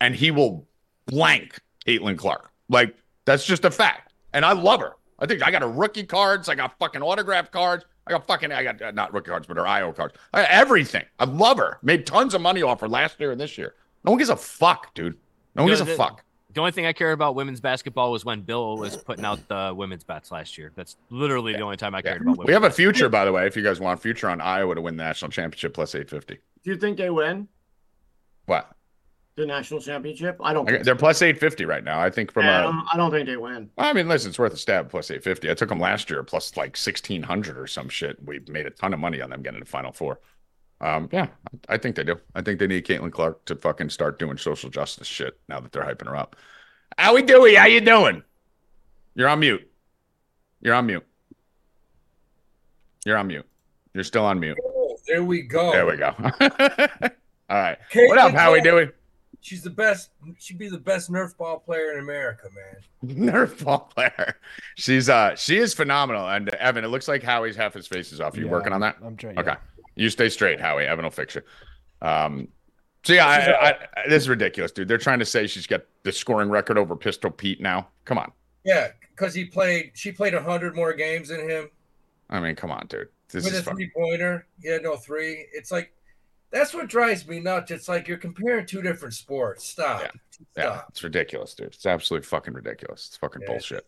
[0.00, 0.68] and he will
[1.06, 2.50] blank Caitlin Clark.
[2.68, 4.12] Like that's just a fact.
[4.32, 4.92] And I love her.
[5.18, 6.48] I think I got her rookie cards.
[6.48, 7.84] I got fucking autograph cards.
[8.06, 10.14] I got fucking I got uh, not rookie cards, but her IO cards.
[10.32, 11.04] I got everything.
[11.18, 11.78] I love her.
[11.82, 13.74] Made tons of money off her last year and this year.
[14.04, 15.16] No one gives a fuck, dude.
[15.54, 16.24] No one You gives know, a fuck.
[16.52, 19.72] The only thing I care about women's basketball was when Bill was putting out the
[19.74, 20.70] women's bets last year.
[20.74, 22.02] That's literally the only time I Yeah.
[22.02, 22.46] cared about women's.
[22.48, 23.46] We have a future, by the way.
[23.46, 26.38] If you guys want future on Iowa to win the national championship plus eight fifty.
[26.64, 27.48] do you think they win?
[28.46, 28.70] What?
[29.36, 30.36] The national championship.
[30.42, 30.68] I don't.
[30.70, 32.00] I- They're plus eight fifty right now.
[32.00, 32.62] I think from Yeah, I, a.
[32.64, 33.70] don't, I don't think they win.
[33.78, 34.90] I mean, listen, it's worth a stab.
[34.90, 35.50] Plus eight fifty.
[35.50, 38.22] I took them last year, plus like sixteen hundred or some shit.
[38.24, 40.20] We made a ton of money on them getting to the final four.
[40.80, 41.28] Um, yeah,
[41.68, 42.16] I think they do.
[42.34, 45.70] I think they need Caitlin Clark to fucking start doing social justice shit now that
[45.72, 46.36] they're hyping her up.
[46.98, 47.54] How we doing?
[47.54, 48.22] How you doing?
[49.14, 49.70] You're on mute.
[50.60, 51.06] You're on mute.
[53.04, 53.46] You're on mute.
[53.94, 54.58] You're still on mute.
[54.64, 55.72] Oh, there we go.
[55.72, 56.14] There we go.
[56.20, 57.78] All right.
[57.92, 58.32] Caitlin What up?
[58.32, 58.90] How we doing?
[59.42, 60.10] She's the best.
[60.38, 63.16] She'd be the best Nerf ball player in America, man.
[63.32, 64.36] Nerf ball player.
[64.76, 66.28] She's uh she is phenomenal.
[66.28, 68.34] And uh, Evan, it looks like Howie's half his face is off.
[68.34, 68.96] Are You Yeah, working on that?
[69.04, 69.38] I'm trying.
[69.38, 69.54] Okay.
[69.96, 70.86] You stay straight, Howie.
[70.86, 71.42] Evan will fix you.
[72.00, 72.48] Um
[73.04, 74.86] so yeah, I, I, I, this is ridiculous, dude.
[74.86, 77.88] They're trying to say she's got the scoring record over Pistol Pete now.
[78.04, 78.30] Come on.
[78.64, 79.90] Yeah, because he played.
[79.94, 81.68] She played hundred more games than him
[82.30, 83.08] I mean, come on, dude.
[83.28, 83.74] This with is a fun.
[83.74, 84.46] three pointer.
[84.62, 85.46] Yeah, no three.
[85.52, 85.92] It's like
[86.52, 87.70] that's what drives me nuts.
[87.70, 89.68] It's like you're comparing two different sports.
[89.68, 90.02] Stop.
[90.02, 90.08] Yeah.
[90.08, 90.46] Stop.
[90.56, 91.68] Yeah, it's ridiculous, dude.
[91.68, 93.08] It's absolutely fucking ridiculous.
[93.08, 93.86] It's fucking Yeah, bullshit.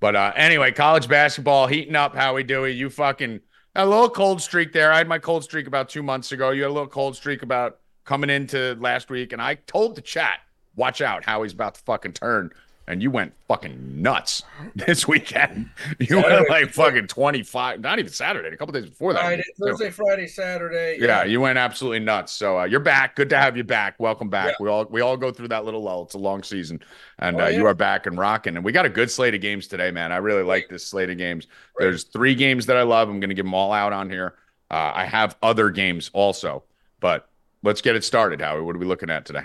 [0.00, 2.14] But uh anyway, college basketball heating up.
[2.14, 3.40] Howie Dewey, you fucking
[3.76, 4.92] a little cold streak there.
[4.92, 6.50] I had my cold streak about two months ago.
[6.50, 10.00] You had a little cold streak about coming into last week, and I told the
[10.00, 10.40] chat,
[10.74, 12.50] watch out, Howie's about to fucking turn.
[12.90, 14.42] And you went fucking nuts
[14.74, 15.70] this weekend.
[16.00, 19.22] You went like fucking 25, not even Saturday, a couple days before that.
[19.22, 20.98] Friday, Thursday, Friday, Saturday.
[21.00, 22.32] Yeah, you went absolutely nuts.
[22.32, 23.14] So uh, you're back.
[23.14, 24.00] Good to have you back.
[24.00, 24.58] Welcome back.
[24.58, 26.02] We all we all go through that little lull.
[26.02, 26.80] It's a long season,
[27.20, 28.56] and Oh, uh, you are back and rocking.
[28.56, 30.10] And we got a good slate of games today, man.
[30.10, 31.46] I really like this slate of games.
[31.74, 31.86] Great.
[31.86, 33.08] There's three games that I love.
[33.08, 34.34] I'm going to give them all out on here.
[34.70, 36.64] Uh, I have other games also,
[36.98, 37.28] but
[37.62, 38.40] let's get it started.
[38.40, 39.44] Howie, what are we looking at today?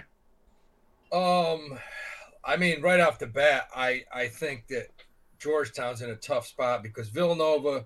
[1.11, 1.77] Um,
[2.45, 4.87] I mean, right off the bat, I I think that
[5.39, 7.85] Georgetown's in a tough spot because Villanova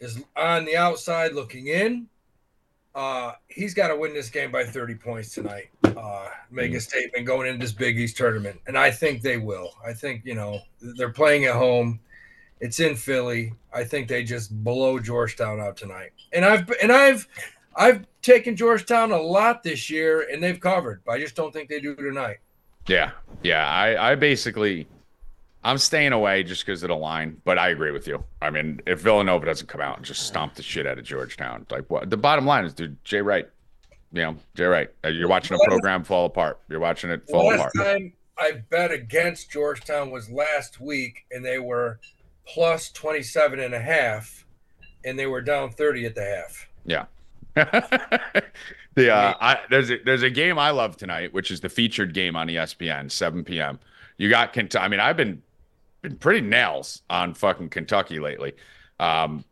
[0.00, 2.08] is on the outside looking in.
[2.94, 5.70] Uh, he's got to win this game by 30 points tonight.
[5.84, 9.72] Uh, make a statement going into this Big East tournament, and I think they will.
[9.86, 12.00] I think you know they're playing at home.
[12.60, 13.52] It's in Philly.
[13.72, 16.10] I think they just blow Georgetown out tonight.
[16.32, 17.26] And I've and I've
[17.74, 21.02] I've taken Georgetown a lot this year, and they've covered.
[21.04, 22.38] But I just don't think they do tonight.
[22.86, 23.10] Yeah,
[23.42, 23.68] yeah.
[23.68, 24.86] I I basically
[25.64, 28.22] I'm staying away just because of the line, but I agree with you.
[28.40, 31.66] I mean, if Villanova doesn't come out and just stomp the shit out of Georgetown,
[31.70, 32.10] like what?
[32.10, 33.48] The bottom line is, dude, Jay Wright.
[34.14, 34.90] You know, Jay Wright.
[35.04, 36.60] uh, You're watching a program fall apart.
[36.68, 37.86] You're watching it fall last apart.
[37.98, 41.98] time I bet against Georgetown was last week, and they were
[42.46, 44.44] plus 27 and a half,
[45.04, 46.68] and they were down 30 at the half.
[46.84, 47.04] Yeah.
[48.94, 52.14] the uh, I, there's a, there's a game I love tonight, which is the featured
[52.14, 53.78] game on ESPN, 7 p.m.
[54.18, 54.84] You got Kentucky.
[54.84, 55.42] I mean, I've been
[56.02, 58.54] been pretty nails on fucking Kentucky lately.
[58.98, 59.44] Um,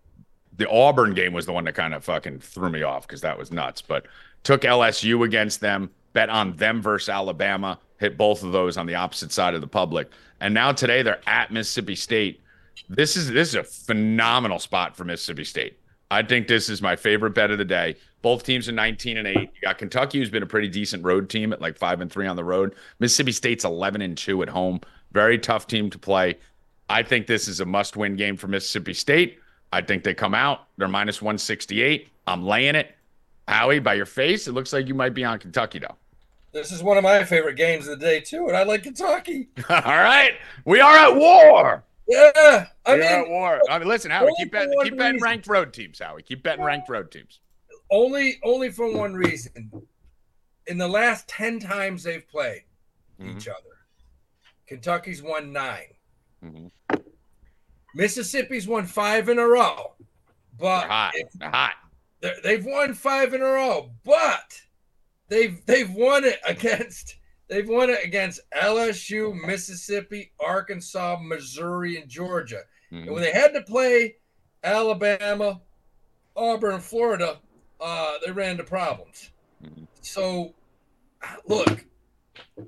[0.56, 3.38] the Auburn game was the one that kind of fucking threw me off because that
[3.38, 3.80] was nuts.
[3.80, 4.06] But
[4.42, 8.94] took LSU against them, bet on them versus Alabama, hit both of those on the
[8.94, 12.40] opposite side of the public, and now today they're at Mississippi State.
[12.88, 15.78] This is this is a phenomenal spot for Mississippi State.
[16.10, 17.96] I think this is my favorite bet of the day.
[18.22, 19.36] Both teams are 19 and 8.
[19.38, 22.26] You got Kentucky, who's been a pretty decent road team at like 5 and 3
[22.26, 22.74] on the road.
[22.98, 24.80] Mississippi State's 11 and 2 at home.
[25.12, 26.38] Very tough team to play.
[26.88, 29.38] I think this is a must win game for Mississippi State.
[29.72, 30.66] I think they come out.
[30.76, 32.08] They're minus 168.
[32.26, 32.94] I'm laying it.
[33.48, 35.96] Howie, by your face, it looks like you might be on Kentucky, though.
[36.52, 39.48] This is one of my favorite games of the day, too, and I like Kentucky.
[39.68, 40.32] All right.
[40.64, 41.84] We are at war.
[42.08, 42.66] Yeah.
[42.84, 43.60] I we are at mean, war.
[43.70, 45.24] I mean, listen, Howie, keep betting, keep betting reason.
[45.24, 46.22] ranked road teams, Howie.
[46.22, 47.38] Keep betting ranked road teams.
[47.90, 49.70] Only only for one reason.
[50.66, 52.64] In the last 10 times they've played
[53.18, 53.36] Mhm.
[53.36, 53.86] each other,
[54.66, 55.94] Kentucky's won nine.
[56.42, 56.70] Mhm.
[57.94, 59.94] Mississippi's won five in a row.
[60.56, 61.12] But They're hot.
[61.34, 61.74] They're hot.
[62.20, 64.62] they're- they've won five in a row, but
[65.28, 67.16] they've they've won it against
[67.48, 72.62] they've won it against LSU, Mississippi, Arkansas, Missouri, and Georgia.
[72.92, 73.12] And Mhm.
[73.12, 74.18] when they had to play
[74.62, 75.60] Alabama,
[76.36, 77.40] Auburn, Florida,
[77.80, 79.30] uh, they ran into problems.
[79.64, 79.86] Mhm.
[80.00, 80.54] So,
[81.46, 81.84] look,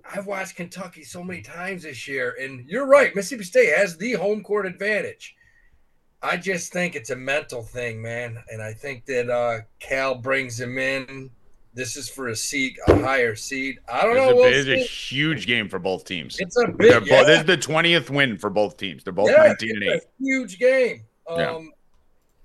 [0.05, 3.14] I've watched Kentucky so many times this year, and you're right.
[3.14, 5.35] Mississippi State has the home court advantage.
[6.22, 10.59] I just think it's a mental thing, man, and I think that uh, Cal brings
[10.61, 11.31] him in.
[11.75, 13.79] This is for a seed, a higher seed.
[13.90, 14.31] I don't It's know.
[14.33, 16.37] a, We'll it's a huge game for both teams.
[16.38, 16.92] It's a big.
[16.92, 17.25] bo- yeah.
[17.25, 19.03] This is the 20th win for both teams.
[19.03, 19.90] They're both Yeah, 19 and 8.
[19.94, 21.05] a huge game.
[21.29, 21.61] Um, Yeah.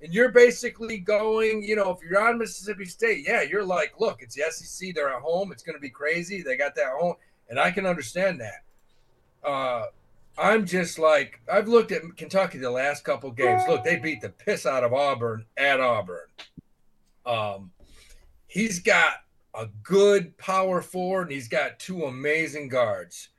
[0.01, 4.21] And you're basically going, you know, if you're on Mississippi State, yeah, you're like, look,
[4.21, 4.93] it's the SEC.
[4.93, 5.51] They're at home.
[5.51, 6.43] It's going to be crazy.
[6.43, 7.15] They got that home.
[7.49, 9.47] And I can understand that.
[9.47, 9.85] Uh,
[10.37, 13.63] I'm just like, I've looked at Kentucky the last couple games.
[13.67, 16.27] Look, they beat the piss out of Auburn at Auburn.
[17.25, 17.71] Um,
[18.45, 19.13] he's got
[19.55, 23.29] a good power forward, and he's got two amazing guards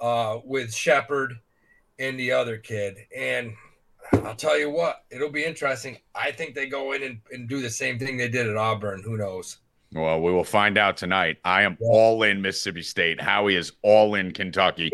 [0.00, 1.38] uh, with Sheppard
[2.00, 2.96] and the other kid.
[3.16, 3.52] And
[4.12, 5.98] I'll tell you what, it'll be interesting.
[6.14, 9.02] I think they go in and, and do the same thing they did at Auburn.
[9.04, 9.58] Who knows?
[9.92, 11.38] Well, we will find out tonight.
[11.44, 13.20] I am all in Mississippi State.
[13.20, 14.90] Howie is all in Kentucky.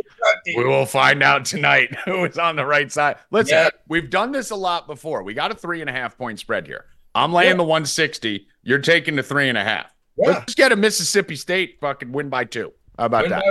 [0.56, 3.16] We will find out tonight who is on the right side.
[3.30, 3.68] Listen, Yeah.
[3.88, 5.22] we've done this a lot before.
[5.22, 6.86] We got a three and a half point spread here.
[7.14, 7.56] I'm laying Yeah.
[7.58, 8.46] the 160.
[8.62, 9.94] You're taking the three and a half.
[10.16, 12.72] Yeah, Let's get a Mississippi State fucking win by two.
[12.98, 13.44] How about win that?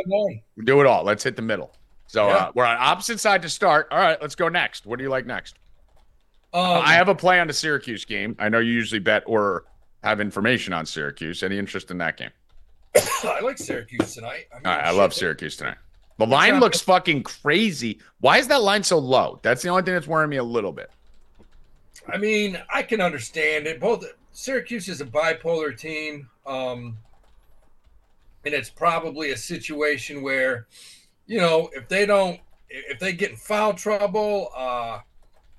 [0.65, 1.03] Do it all.
[1.03, 1.75] Let's hit the middle.
[2.15, 2.35] So Yeah.
[2.35, 3.89] uh, we're on opposite side to start.
[3.91, 4.85] All right, let's go next.
[4.85, 5.57] What do you like next?
[6.53, 8.37] Um, I have a play on the Syracuse game.
[8.39, 9.65] I know you usually bet or
[10.01, 11.43] have information on Syracuse.
[11.43, 12.29] Any interest in that game?
[13.25, 14.45] I like Syracuse tonight.
[14.53, 15.75] I, mean, right, I love Syracuse tonight.
[16.17, 17.99] The line looks fucking crazy.
[18.21, 19.41] Why is that line so low?
[19.43, 20.89] That's the only thing that's worrying me a little bit.
[22.07, 23.81] I mean, I can understand it.
[23.81, 26.97] Both Syracuse is a bipolar team, um,
[28.45, 30.67] and it's probably a situation where,
[31.27, 34.99] you know, if they don't, if they get in foul trouble, uh,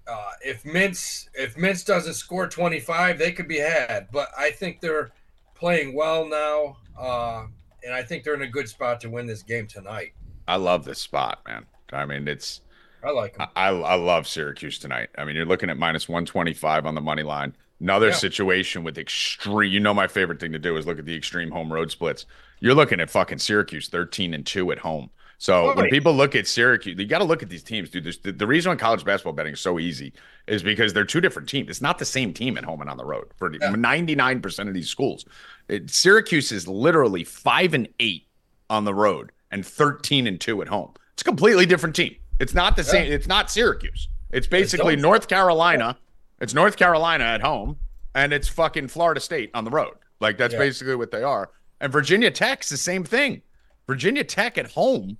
[0.08, 4.08] uh, if Mintz if Mintz doesn't score twenty five, they could be had.
[4.12, 5.10] But I think they're
[5.54, 7.46] playing well now, uh,
[7.84, 10.12] and I think they're in a good spot to win this game tonight.
[10.48, 11.66] I love this spot, man.
[11.92, 12.60] I mean, it's
[13.02, 13.48] I like them.
[13.56, 15.08] I, I love Syracuse tonight.
[15.18, 17.56] I mean, you're looking at minus 125 on the money line.
[17.80, 18.14] Another Yeah.
[18.14, 19.70] situation with extreme.
[19.72, 22.26] You know, my favorite thing to do is look at the extreme home road splits.
[22.60, 25.10] You're looking at fucking Syracuse 13 and 2 at home.
[25.38, 28.04] So when people look at Syracuse, you got to look at these teams, dude.
[28.04, 30.12] There's, the, the reason why college basketball betting is so easy
[30.46, 31.68] is because they're two different teams.
[31.68, 33.68] It's not the same team at home and on the road for Yeah.
[33.72, 35.26] 99% of these schools.
[35.68, 38.26] It, Syracuse is literally five and eight
[38.70, 40.92] on the road and 13 and two at home.
[41.12, 42.16] It's a completely different team.
[42.40, 42.88] It's not the Yeah.
[42.90, 43.12] same.
[43.12, 44.08] It's not Syracuse.
[44.30, 45.98] It's basically don't- North Carolina.
[46.40, 47.76] It's North Carolina at home,
[48.14, 49.94] and it's fucking Florida State on the road.
[50.20, 50.60] Like that's Yeah.
[50.60, 51.50] basically what they are.
[51.80, 53.42] And Virginia Tech's the same thing.
[53.86, 55.18] Virginia Tech at home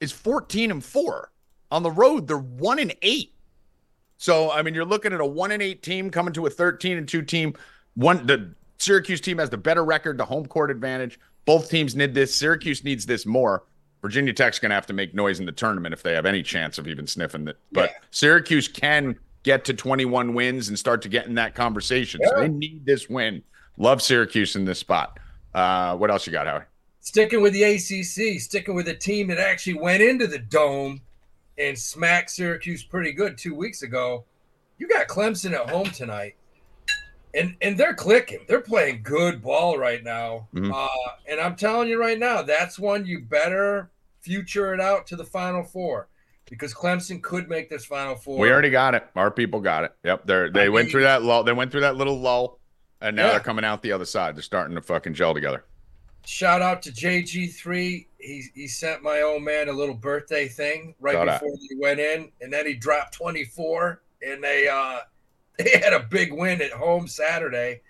[0.00, 1.30] is 14 and 4.
[1.70, 3.34] On the road, they're 1 and 8.
[4.16, 6.96] So, I mean, you're looking at a 1 and 8 team coming to a 13
[6.98, 7.54] and 2 team.
[7.94, 11.18] One the Syracuse team has the better record, the home court advantage.
[11.44, 12.34] Both teams need this.
[12.34, 13.64] Syracuse needs this more.
[14.02, 16.42] Virginia Tech's going to have to make noise in the tournament if they have any
[16.42, 17.58] chance of even sniffing it.
[17.72, 17.96] But Yeah.
[18.10, 22.20] Syracuse can get to 21 wins and start to get in that conversation.
[22.24, 23.42] So they need this win.
[23.76, 25.18] Love Syracuse in this spot.
[25.54, 26.62] Uh, what else you got, Howie?
[27.08, 31.00] Sticking with the ACC, sticking with a team that actually went into the dome
[31.56, 34.24] and smacked Syracuse pretty good two weeks ago.
[34.76, 36.36] You got Clemson at home tonight,
[37.34, 38.40] and and they're clicking.
[38.46, 40.48] They're playing good ball right now.
[40.54, 40.70] Mhm.
[40.72, 43.90] Uh, and I'm telling you right now, that's one you better
[44.20, 46.08] future it out to the Final Four
[46.48, 48.38] because Clemson could make this Final Four.
[48.38, 49.04] We already got it.
[49.16, 49.92] Our people got it.
[50.04, 50.26] Yep.
[50.26, 51.42] They're they I went mean- through that lull.
[51.42, 52.60] They went through that little lull,
[53.00, 53.30] and now Yeah.
[53.32, 54.36] they're coming out the other side.
[54.36, 55.64] They're starting to fucking gel together.
[56.28, 58.06] Shout out to JG3.
[58.18, 61.40] He he sent my old man a little birthday thing right that.
[61.40, 64.98] before they went in, and then he dropped 24, and they uh
[65.58, 67.80] they had a big win at home Saturday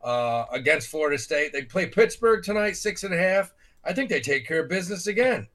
[0.00, 1.52] uh against Florida State.
[1.52, 3.52] They play Pittsburgh tonight, six and a half.
[3.84, 5.48] I think they take care of business again.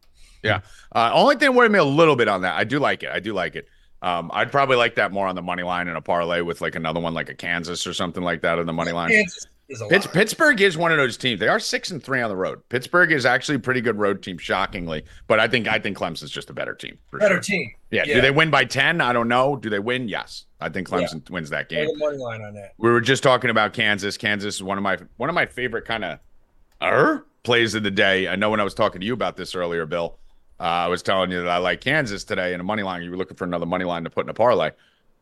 [0.43, 0.60] Yeah.
[0.93, 2.58] Uh, only thing worried me a little bit on that.
[2.58, 3.10] I do like it.
[3.10, 3.69] I do like it.
[4.01, 6.75] Um, I'd probably like that more on the money line in a parlay with like
[6.75, 9.12] another one, like a Kansas or something like that on the money line.
[9.12, 10.08] Kansas is a Pitts.
[10.08, 11.39] Pittsburgh is one of those teams.
[11.39, 12.67] They are six and three on the road.
[12.69, 15.04] Pittsburgh is actually a pretty good road team, shockingly.
[15.28, 16.97] But I think I think Clemson's just a better team.
[17.12, 17.41] Better sure.
[17.41, 17.71] team.
[17.91, 18.06] Yeah.
[18.06, 19.02] Do they win by ten?
[19.02, 19.56] I don't know.
[19.56, 20.08] Do they win?
[20.08, 20.45] Yes.
[20.60, 21.88] I think Clemson wins that game.
[21.88, 22.73] the money line on that.
[22.78, 24.17] We were just talking about Kansas.
[24.17, 26.19] Kansas is one of my one of my favorite kind of
[26.82, 28.28] er plays of the day.
[28.28, 30.17] I know when I was talking to you about this earlier, Bill,
[30.60, 33.04] uh, I was telling you that I like Kansas today in a money line.
[33.04, 34.71] You were looking for another money line to put in a parlay,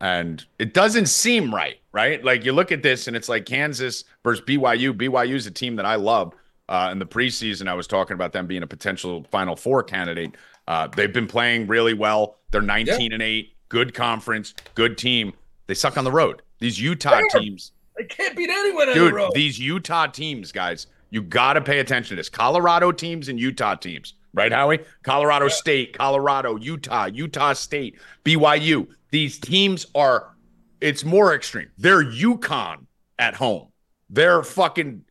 [0.02, 2.22] and it doesn't seem right, right?
[2.24, 4.92] Like you look at this and it's like Kansas versus BYU.
[4.94, 6.34] BYU is a team that I love.
[6.68, 10.36] Uh, in the preseason, I was talking about them being a potential Final Four candidate.
[10.68, 12.38] Uh, they've been playing really well.
[12.52, 15.34] They're 19 and eight, good conference, good team.
[15.68, 16.42] They suck on the road.
[16.60, 17.40] These Utah are.
[17.40, 19.32] teams, They can't beat anyone on the dude, road.
[19.34, 22.30] these Utah teams, guys, you got to pay attention to this.
[22.30, 24.80] Colorado teams and Utah teams, right, Howie?
[25.04, 28.88] Colorado State, Colorado, Utah, Utah State, BYU.
[29.12, 30.36] These teams are,
[30.80, 31.70] it's more extreme.
[31.78, 32.86] They're UConn
[33.20, 33.68] at home.
[34.10, 35.04] They're fucking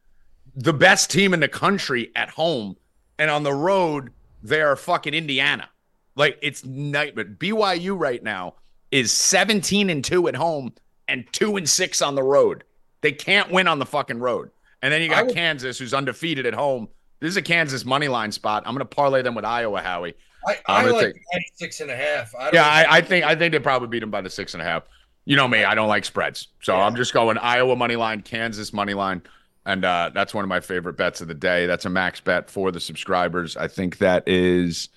[0.56, 2.76] the best team in the country at home.
[3.18, 4.10] And on the road,
[4.42, 5.68] they're fucking Indiana.
[6.16, 7.24] Like it's nightmare.
[7.26, 8.54] BYU right now
[8.90, 10.72] is 17 and 2 at home
[11.08, 12.64] and 2 and 6 on the road.
[13.00, 14.50] They can't win on the fucking road.
[14.82, 16.88] And then you got would- Kansas who's undefeated at home.
[17.20, 18.62] This is a Kansas money line spot.
[18.66, 20.14] I'm going to parlay them with Iowa, Howie.
[20.46, 21.22] I, I like take-
[21.54, 22.34] six and a half.
[22.34, 24.54] I don't Yeah, I, I think I think they probably beat them by the six
[24.54, 24.84] and a half.
[25.26, 26.84] You know me, I don't like spreads, so Yeah.
[26.84, 29.22] I'm just going Iowa money line, Kansas money line.
[29.66, 31.66] And uh, that's one of my favorite bets of the day.
[31.66, 33.58] That's a max bet for the subscribers.
[33.58, 34.88] I think that is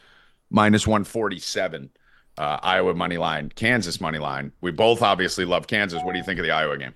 [0.49, 1.89] minus 147.
[2.38, 4.53] Uh, Iowa money line, Kansas money line.
[4.62, 6.01] We both obviously love Kansas.
[6.03, 6.95] What do you think of the Iowa game?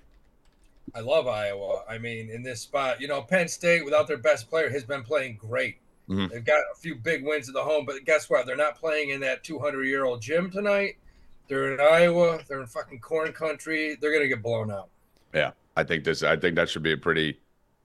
[0.94, 1.82] I love Iowa.
[1.88, 5.02] I mean, in this spot, you know, Penn State without their best player has been
[5.02, 5.78] playing great.
[6.08, 6.30] Mhm.
[6.30, 8.46] They've got a few big wins at the home, but guess what?
[8.46, 10.96] They're not playing in that 200 year old gym tonight.
[11.48, 12.40] They're in Iowa.
[12.48, 13.96] They're in fucking corn country.
[14.00, 14.88] They're gonna get blown out.
[15.34, 16.22] Yeah, I think this.
[16.22, 17.38] I think that should be a pretty,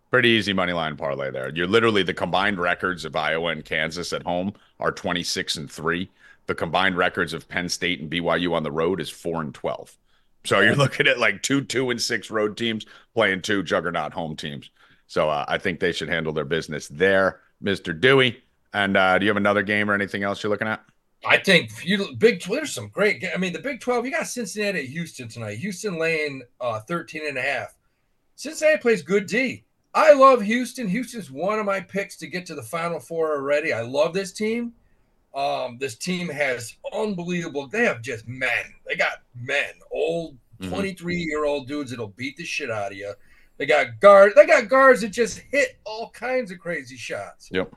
[0.10, 1.50] pretty easy money line parlay there.
[1.54, 6.10] You're literally the combined records of Iowa and Kansas at home are 26 and three.
[6.46, 9.98] The combined records of Penn State and BYU on the road is four and 12.
[10.45, 14.36] So you're looking at like two, two and six road teams playing two juggernaut home
[14.36, 14.69] teams.
[15.08, 18.43] So uh, I think they should handle their business there, Mister Dewey.
[18.73, 20.84] And uh, do you have another game or anything else you're looking at?
[21.25, 23.23] I think you Big there's some great.
[23.34, 24.06] I mean, the Big 12.
[24.06, 25.58] You got Cincinnati at Houston tonight.
[25.60, 27.75] Houston laying uh, 13 and a half.
[28.36, 29.63] Cincinnati plays good D.
[29.93, 30.88] I love Houston.
[30.88, 33.71] Houston's one of my picks to get to the Final Four already.
[33.71, 34.73] I love this team.
[35.34, 37.67] Um, this team has unbelievable.
[37.67, 38.74] They have just men.
[38.86, 40.69] They got men, old Mhm.
[40.69, 43.13] 23 year old dudes that'll beat the shit out of you.
[43.58, 44.36] They got guards.
[44.36, 47.50] They got guards that just hit all kinds of crazy shots.
[47.52, 47.74] Yep.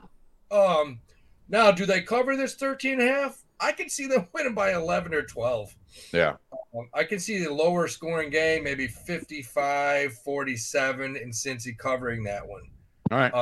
[0.51, 0.99] Um,
[1.49, 3.43] now, do they cover this 13 and a half?
[3.59, 5.75] I can see them winning by 11 or 12.
[6.13, 6.35] Yeah.
[6.75, 12.47] Um, I can see the lower scoring game, maybe 55 47, and Cincy covering that
[12.47, 12.69] one.
[13.11, 13.33] All right.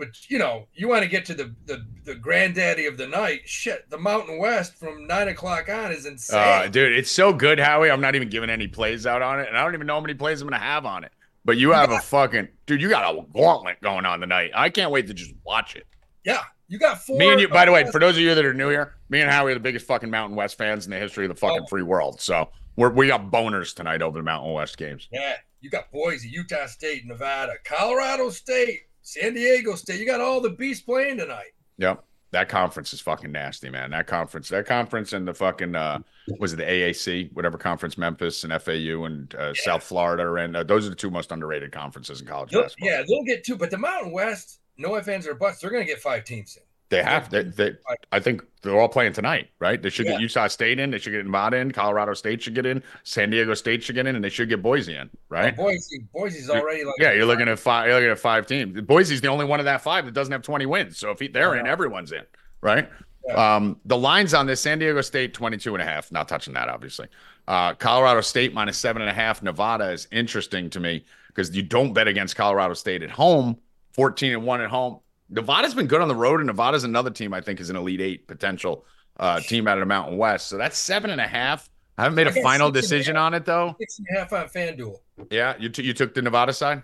[0.00, 3.42] But you know, you want to get to the, the the granddaddy of the night.
[3.44, 6.38] Shit, the Mountain West from nine o'clock on is insane.
[6.40, 7.90] Uh, dude, it's so good, Howie.
[7.90, 10.00] I'm not even giving any plays out on it, and I don't even know how
[10.00, 11.12] many plays I'm gonna have on it.
[11.44, 12.80] But you have a fucking dude.
[12.80, 14.50] You got a gauntlet going on tonight.
[14.54, 15.86] I can't wait to just watch it.
[16.24, 17.18] yeah, you got four.
[17.18, 17.48] Me and you.
[17.48, 19.50] By the way, uh, for those of you that are new here, me and Howie
[19.52, 21.66] are the biggest fucking Mountain West fans in the history of the fucking Oh.
[21.66, 22.20] free world.
[22.22, 25.08] So we're we got boners tonight over the Mountain West games.
[25.12, 29.98] Yeah, you got Boise, Utah State, Nevada, Colorado State, San Diego State.
[29.98, 31.52] You got all the beasts playing tonight.
[31.78, 32.04] Yep.
[32.32, 33.90] That conference is fucking nasty, man.
[33.90, 35.98] That conference, that conference, and the fucking uh,
[36.38, 40.54] was it the AAC, whatever conference, Memphis and FAU and uh, South Florida are in.
[40.54, 42.88] Uh, those are the two most underrated conferences in college They'll- basketball.
[42.88, 45.84] yeah, they'll get two, but the Mountain West, no ifs, ands, or buts, they're going
[45.84, 46.62] to get five teams in.
[46.90, 47.30] They have.
[47.30, 47.72] They, they,
[48.12, 49.80] I think they're all playing tonight, right?
[49.80, 50.12] They should Yeah.
[50.12, 50.90] get Utah State in.
[50.90, 51.70] They should get Nevada in.
[51.70, 52.82] Colorado State should get in.
[53.04, 55.54] San Diego State should get in, and they should get Boise in, right?
[55.56, 57.86] Oh, Boise, Boise's already like yeah, you're looking at five.
[57.86, 58.80] You're looking at five teams.
[58.82, 60.98] Boise's the only one of that five that doesn't have 20 wins.
[60.98, 62.24] So if he, they're in, everyone's in,
[62.60, 62.88] right?
[63.28, 63.54] Yeah.
[63.56, 66.10] Um, the lines on this: San Diego State 22 and a half.
[66.10, 67.06] Not touching that, obviously.
[67.46, 69.42] Uh, Colorado State minus seven and a half.
[69.44, 73.58] Nevada is interesting to me because you don't bet against Colorado State at home.
[73.92, 75.00] 14 and one at home.
[75.30, 78.00] Nevada's been good on the road, and Nevada's another team I think is an Elite
[78.00, 78.84] Eight potential
[79.18, 80.48] uh, team out of the Mountain West.
[80.48, 81.68] So that's seven and a half.
[81.98, 83.76] I haven't made a I final and a decision on it though.
[83.78, 84.96] six and a half on FanDuel.
[85.30, 86.82] Yeah, you t- you took the Nevada side.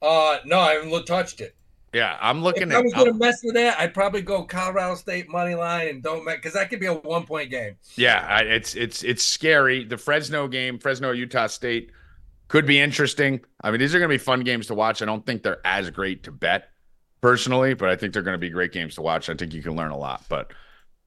[0.00, 1.54] Uh, no, I haven't looked- touched it.
[1.94, 2.84] Yeah, I'm looking If I at.
[2.84, 6.22] was going to mess with that, I'd probably go Colorado State money line and don't
[6.26, 7.76] because that could be a one point game.
[7.96, 9.84] Yeah, I, it's it's it's scary.
[9.84, 11.90] The Fresno game, Fresno Utah State,
[12.48, 13.40] could be interesting.
[13.62, 15.00] I mean, these are going to be fun games to watch.
[15.00, 16.68] I don't think they're as great to bet
[17.20, 19.28] personally, but I think they're going to be great games to watch.
[19.28, 20.24] I think you can learn a lot.
[20.28, 20.52] But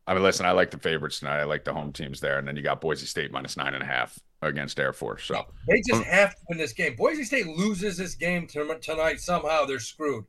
[0.07, 1.39] I mean, listen, I like the favorites tonight.
[1.39, 3.83] I like the home teams there, and then you got Boise State minus nine and
[3.83, 5.23] a half against Air Force.
[5.25, 6.95] So They just have to win this game.
[6.95, 10.25] Boise State loses this game tonight, somehow they're screwed.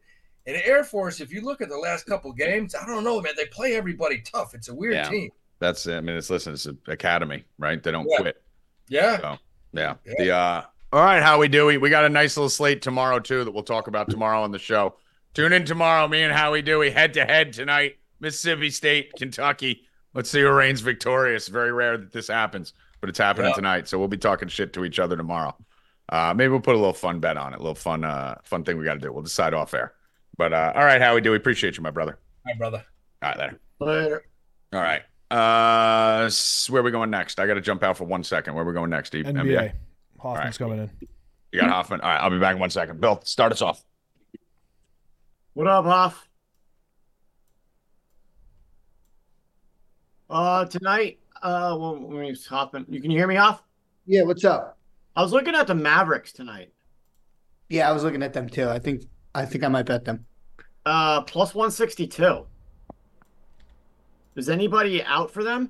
[0.47, 3.33] And Air Force, if you look at the last couple games, I don't know, man.
[3.37, 4.55] They play everybody tough.
[4.55, 5.09] It's a weird Yeah.
[5.09, 5.31] team.
[5.61, 7.81] that's I mean, it's listen, it's an academy, right?
[7.81, 8.17] They don't Yeah.
[8.19, 8.43] quit.
[8.89, 9.19] Yeah.
[9.21, 9.39] So
[9.73, 9.95] yeah.
[10.05, 10.15] Yeah.
[10.19, 11.79] The uh all right, Howie Dewey.
[11.79, 14.59] We got a nice little slate tomorrow too that we'll talk about tomorrow on the
[14.59, 14.97] show.
[15.35, 17.97] Tune in tomorrow, me and Howie Dewey head to head tonight.
[18.21, 19.83] Mississippi State, Kentucky.
[20.15, 21.49] Let's see who reigns victorious.
[21.49, 23.55] Very rare that this happens, but it's happening Yeah.
[23.57, 23.89] tonight.
[23.89, 25.57] So we'll be talking shit to each other tomorrow.
[26.09, 28.65] Uh maybe we'll put a little fun bet on it, a little fun uh fun
[28.65, 29.13] thing we gotta do.
[29.13, 29.95] We'll decide off air.
[30.37, 32.19] But uh all right, Howie Dewey, appreciate you, my brother.
[32.45, 32.85] My brother.
[33.23, 33.61] All right, later.
[33.81, 34.25] Later.
[34.73, 35.03] All right.
[35.31, 36.31] Uh,
[36.69, 37.41] where are we going next?
[37.41, 38.53] I got to jump out for one second.
[38.55, 39.25] Where are we going next, Steve?
[39.25, 39.73] NBA.
[40.19, 40.59] Hoffman's Alright.
[40.59, 40.91] coming in.
[41.53, 42.01] You got Hoffman.
[42.03, 43.01] All right, I'll be back in one second.
[43.01, 43.83] Bill, start us off.
[45.55, 46.29] What up, Hoff?
[50.31, 52.87] Uh, tonight, uh, well, let me hop in.
[52.89, 53.63] You can hear me, Hoff?
[54.07, 54.79] Yeah, what's up?
[55.15, 56.73] I was looking at the Mavericks tonight.
[57.69, 58.67] Yeah, I was looking at them too.
[58.67, 59.03] I think
[59.35, 60.25] I think I might bet them.
[60.87, 62.47] Uh, plus 162.
[64.37, 65.69] Is anybody out for them?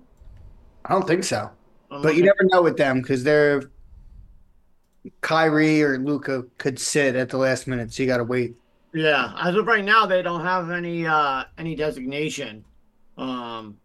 [0.85, 1.51] I don't think so,
[1.91, 3.65] I'm but you never know with them because they're
[5.23, 8.55] Kyrie or Luka could sit at the last minute, so you got to wait.
[8.95, 12.65] Yeah, as of right now, they don't have any uh any designation.
[13.17, 13.79] Um,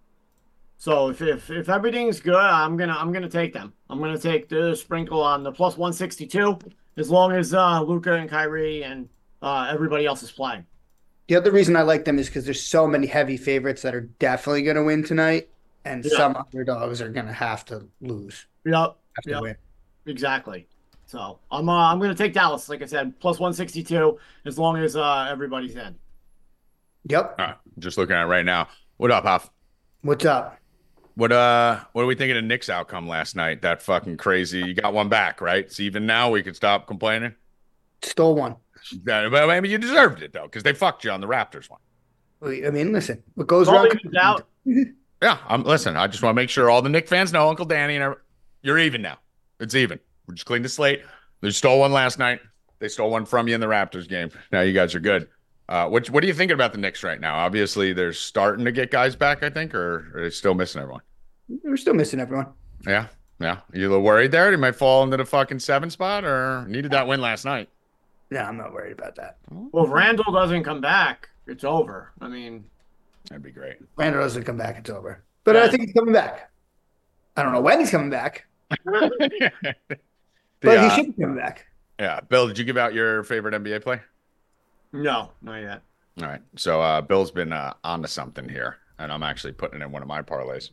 [0.77, 3.73] so if if if everything's good, I'm gonna I'm gonna take them.
[3.89, 6.59] I'm gonna take the sprinkle on the plus 162
[6.97, 9.07] as long as uh Luka and Kyrie and
[9.41, 10.65] uh, everybody else is playing.
[11.27, 14.01] The other reason I like them is because there's so many heavy favorites that are
[14.01, 15.49] definitely going to win tonight,
[15.85, 16.17] and Yeah.
[16.17, 18.45] some underdogs are going to have to lose.
[18.65, 19.41] Yep, Have to Yep.
[19.41, 19.55] win.
[20.07, 20.67] exactly.
[21.07, 24.95] So I'm uh, I'm gonna take Dallas, like I said, plus 162 as long as
[24.95, 25.95] uh, everybody's in.
[27.05, 27.35] Yep.
[27.39, 28.67] All right, just looking at it right now.
[28.97, 29.49] What up, Huff?
[30.01, 30.57] What's up?
[31.15, 33.61] What uh what are we thinking of Knicks outcome last night?
[33.61, 34.59] That fucking crazy.
[34.59, 35.71] You got one back, right?
[35.71, 36.29] So even now.
[36.29, 37.33] We can stop complaining.
[38.03, 38.57] Stole one.
[39.07, 41.69] Yeah, but I mean, you deserved it though, because they fucked you on the Raptors
[41.69, 41.79] one.
[42.43, 43.87] I mean, listen, what goes All around.
[43.99, 44.47] evens out.
[45.19, 45.95] Yeah, I'm listen.
[45.97, 48.17] I just want to make sure all the Nick fans know Uncle Danny and every-
[48.61, 49.17] you're even now.
[49.59, 49.99] It's even.
[50.27, 51.01] We just cleaned the slate.
[51.41, 52.39] They stole one last night.
[52.79, 54.29] They stole one from you in the Raptors game.
[54.51, 55.29] Now you guys are good.
[55.69, 57.35] Uh, what what are you thinking about the Knicks right now?
[57.35, 59.43] Obviously, they're starting to get guys back.
[59.43, 61.01] I think, or are they still missing everyone?
[61.63, 62.47] We're still missing everyone.
[62.85, 63.07] Yeah,
[63.39, 63.59] yeah.
[63.73, 64.49] You a little worried there?
[64.51, 67.69] They might fall into the fucking seven spot, or needed that win last night.
[68.31, 69.37] No, I'm not worried about that.
[69.49, 72.11] Well, if Randall doesn't come back, it's over.
[72.21, 72.65] I mean,
[73.29, 73.77] That'd be great.
[73.97, 74.77] Randall doesn't come back.
[74.77, 75.23] It's over.
[75.43, 76.49] But I think he's coming back.
[77.35, 78.45] I don't know when he's coming back,
[80.61, 81.65] The, but uh, he should be coming back.
[81.99, 84.01] yeah, Bill, did you give out your favorite NBA play?
[84.93, 85.81] no, not yet.
[86.21, 86.41] All right.
[86.55, 90.07] So uh, Bill's been uh, onto something here, and I'm actually putting in one of
[90.07, 90.71] my parlays.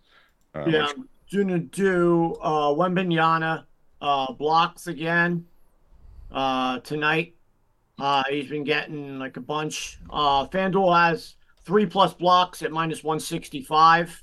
[0.55, 1.09] Uh, Yeah, which- I'm
[1.47, 3.65] gonna do uh Wembanyama
[4.01, 5.47] uh blocks again
[6.31, 7.35] uh tonight.
[7.99, 9.99] Uh he's been getting like a bunch.
[10.11, 14.23] Uh FanDuel has three plus blocks at minus 165.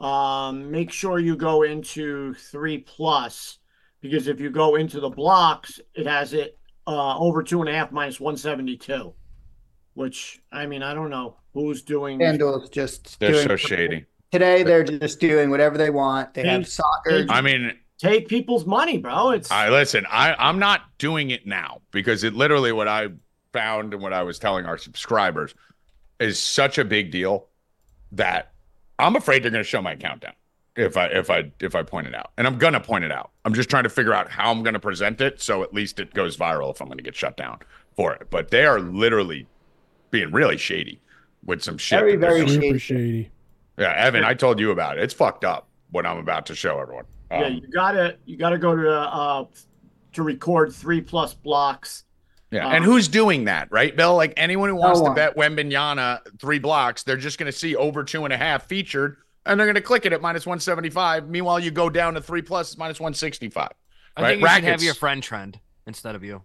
[0.00, 3.58] Um make sure you go into three plus
[4.04, 7.72] because if you go into the blocks, it has it uh over two and a
[7.72, 9.14] half minus 172.
[9.94, 14.04] Which I mean, I don't know who's doing FanDuel's just they're doing so shady.
[14.30, 14.62] today.
[14.62, 16.34] They're just doing whatever they want.
[16.34, 17.24] They have soccer.
[17.30, 19.30] I mean, take people's money, bro.
[19.30, 20.04] It's I listen.
[20.10, 23.08] I I'm not doing it now because it literally what I
[23.54, 25.54] found and what I was telling our subscribers
[26.20, 27.46] is such a big deal
[28.12, 28.52] that
[28.98, 30.34] I'm afraid they're going to show my account down
[30.76, 33.30] if I if I if I point it out, and I'm gonna point it out.
[33.44, 36.00] I'm just trying to figure out how I'm going to present it so at least
[36.00, 37.58] it goes viral if I'm going to get shut down
[37.94, 38.28] for it.
[38.30, 39.46] But they are literally
[40.10, 41.00] being really shady
[41.44, 41.98] with some shit.
[42.00, 42.48] Very, very.
[42.48, 42.78] Super shady.
[42.78, 43.30] shady.
[43.76, 45.04] Yeah, Evan, I told you about it.
[45.04, 47.04] It's fucked up what I'm about to show everyone.
[47.30, 49.44] Yeah, Um, you gotta you gotta go to uh
[50.14, 52.04] to record three plus blocks.
[52.50, 54.14] Yeah, Uh, and who's doing that, right, Bill?
[54.16, 55.16] Like anyone who wants No to one.
[55.16, 59.16] bet Wembanyama three blocks, they're just going to see over two and a half featured,
[59.46, 61.28] and they're going to click it at minus one seventy five.
[61.28, 63.72] Meanwhile, you go down to three plus minus one sixty five.
[64.16, 66.42] I Right, think you should have your friend trend instead of you.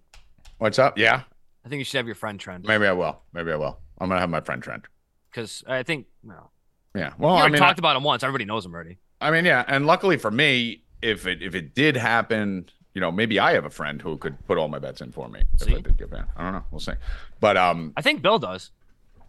[0.57, 0.97] What's up?
[0.97, 1.21] Yeah,
[1.65, 3.21] I think you should have your friend trend maybe I will.
[3.33, 3.79] Maybe I will.
[3.99, 4.83] I'm gonna have my friend trend.
[5.31, 6.49] because I think no.
[6.95, 7.13] Yeah.
[7.19, 8.23] Well, I mean, talked about him once.
[8.23, 8.97] Everybody knows him already.
[9.21, 13.11] I mean, yeah, and luckily for me, if it if it did happen, you know,
[13.11, 15.43] maybe I have a friend who could put all my bets in for me.
[15.53, 15.75] If See?
[15.75, 16.23] I did give in.
[16.35, 16.63] I don't know.
[16.71, 16.93] We'll see.
[17.39, 18.71] But um, I think Bill does.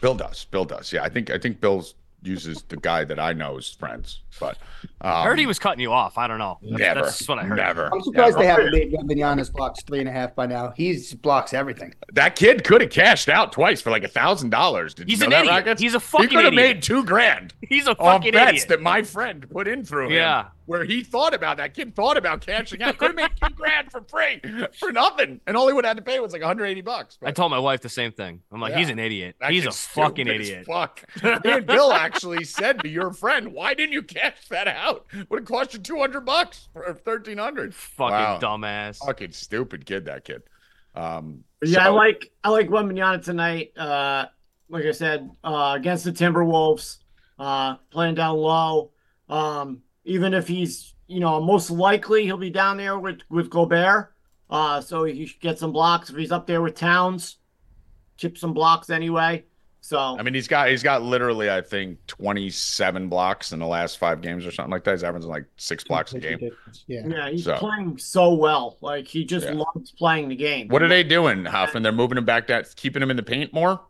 [0.00, 0.46] Bill does.
[0.46, 0.92] Bill does.
[0.92, 4.20] Yeah, I think I think Bill's uses the guy that I know as friends.
[4.38, 4.58] But
[5.00, 6.16] um, I heard he was cutting you off.
[6.18, 6.58] I don't know.
[6.62, 7.02] That's, never.
[7.02, 7.56] that's what I heard.
[7.56, 7.92] Never.
[7.92, 8.42] I'm surprised never.
[8.42, 10.72] they haven't made Wembanyama's blocks three and a half by now.
[10.76, 11.94] He's blocks everything.
[12.12, 14.94] That kid could have cashed out twice for like a thousand dollars.
[15.06, 15.54] He's you an know that, idiot.
[15.54, 15.82] Rackets?
[15.82, 16.28] He's a fucking.
[16.28, 18.68] He could have made two grand He's a off fucking bets idiot.
[18.68, 20.12] that my friend put in through him.
[20.12, 20.46] Yeah.
[20.66, 22.96] Where he thought about that kid thought about cashing out.
[22.98, 24.40] Could have made two grand for free
[24.78, 27.18] for nothing, and all he would have had to pay was like 180 bucks.
[27.24, 28.40] I told my wife the same thing.
[28.52, 28.78] I'm like, Yeah.
[28.78, 29.34] he's an idiot.
[29.40, 30.66] That he's a fucking idiot.
[30.66, 31.02] Fuck.
[31.24, 35.06] Me and Bill actually said to your friend, "Why didn't you cash that out?
[35.28, 38.38] Would have cost you 200 bucks or 1300." Fucking Wow.
[38.40, 38.98] dumbass.
[39.04, 40.42] Fucking stupid kid, that kid.
[40.94, 43.72] Um, But yeah, I so- like I like Wembanyama tonight.
[43.76, 44.26] Uh,
[44.68, 46.98] like I said, uh, against the Timberwolves,
[47.40, 48.92] uh, playing down low.
[49.28, 54.12] Um, even if he's you know most likely he'll be down there with with Gobert.
[54.50, 57.36] Uh, so he should get some blocks if he's up there with Towns.
[58.16, 59.44] Chip some blocks anyway.
[59.82, 63.98] So I mean, he's got he's got literally, I think, 27 blocks in the last
[63.98, 64.90] five games or something like that.
[64.90, 66.38] He's averaging like six blocks a game.
[66.86, 67.06] Yeah.
[67.06, 68.76] yeah, he's So- playing so well.
[68.82, 69.52] Like he just Yeah.
[69.54, 70.68] loves playing the game.
[70.68, 71.74] What are they doing, Huff?
[71.76, 73.80] And they're moving him back that keeping him in the paint more?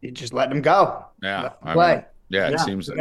[0.00, 1.04] You just let him go.
[1.22, 1.42] Yeah.
[1.42, 2.56] Let him I mean, yeah, it Yeah.
[2.56, 2.96] seems that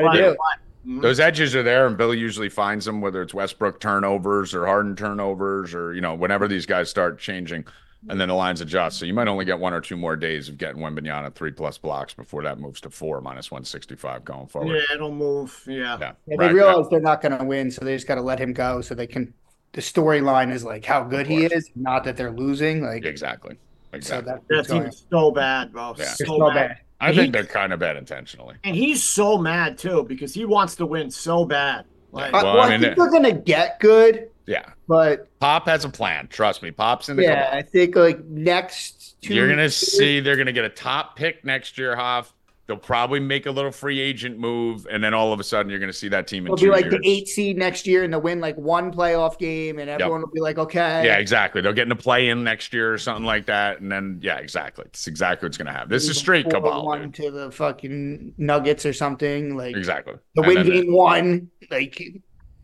[0.90, 1.00] Gotta do.
[1.00, 1.02] Mhm.
[1.02, 4.96] those edges are there, and Bill usually finds them, whether it's Westbrook turnovers or Harden
[4.96, 7.66] turnovers, or you know, whenever these guys start changing,
[8.10, 8.98] and then the lines adjust.
[8.98, 11.78] So you might only get one or two more days of getting Wembanyama three plus
[11.78, 14.76] blocks before that moves to four minus one sixty five going forward.
[14.76, 15.62] Yeah, it'll move.
[15.68, 15.98] Yeah.
[16.00, 18.22] Yeah, Yeah, they right, realize they're not going to win, so they just got to
[18.22, 19.34] let him go so they can.
[19.74, 22.82] The storyline is like how good he is, not that they're losing.
[22.84, 23.10] Like, yeah.
[23.12, 23.56] exactly,
[23.92, 24.32] so exactly.
[24.34, 24.92] that's That what's going.
[25.12, 25.94] so bad, bro.
[25.98, 26.06] Yeah.
[26.06, 26.54] So, so bad.
[26.56, 26.78] bad.
[27.02, 28.56] I he- think they're kind of bad intentionally.
[28.64, 31.86] And he's so mad too because he wants to win so bad.
[32.12, 34.30] Like, Well, well, I I, mean, think it- they're going to get good.
[34.48, 34.66] Yeah.
[34.88, 36.28] but Pop has a plan.
[36.28, 36.72] Trust me.
[36.72, 40.66] Pop's in the yeah, I think like next two You're gonna see they're gonna get
[40.66, 42.34] a top pick next year, Hoff.
[42.70, 45.80] They'll probably make a little free agent move, and then all of a sudden you're
[45.80, 47.00] gonna see that team in It'll be like years.
[47.02, 50.30] the eight seed next year, and they'll win like one playoff game, and everyone will
[50.32, 51.62] be like, okay, Yeah, exactly.
[51.62, 54.38] They'll get in a play in next year or something like that, and then yeah,
[54.38, 54.86] exactly.
[54.86, 55.90] It's exactly what's gonna happen.
[55.90, 57.16] This is straight cabal, one dude.
[57.16, 60.14] to the fucking Nuggets or something like Exactly.
[60.36, 61.50] the win game one.
[61.72, 62.00] Like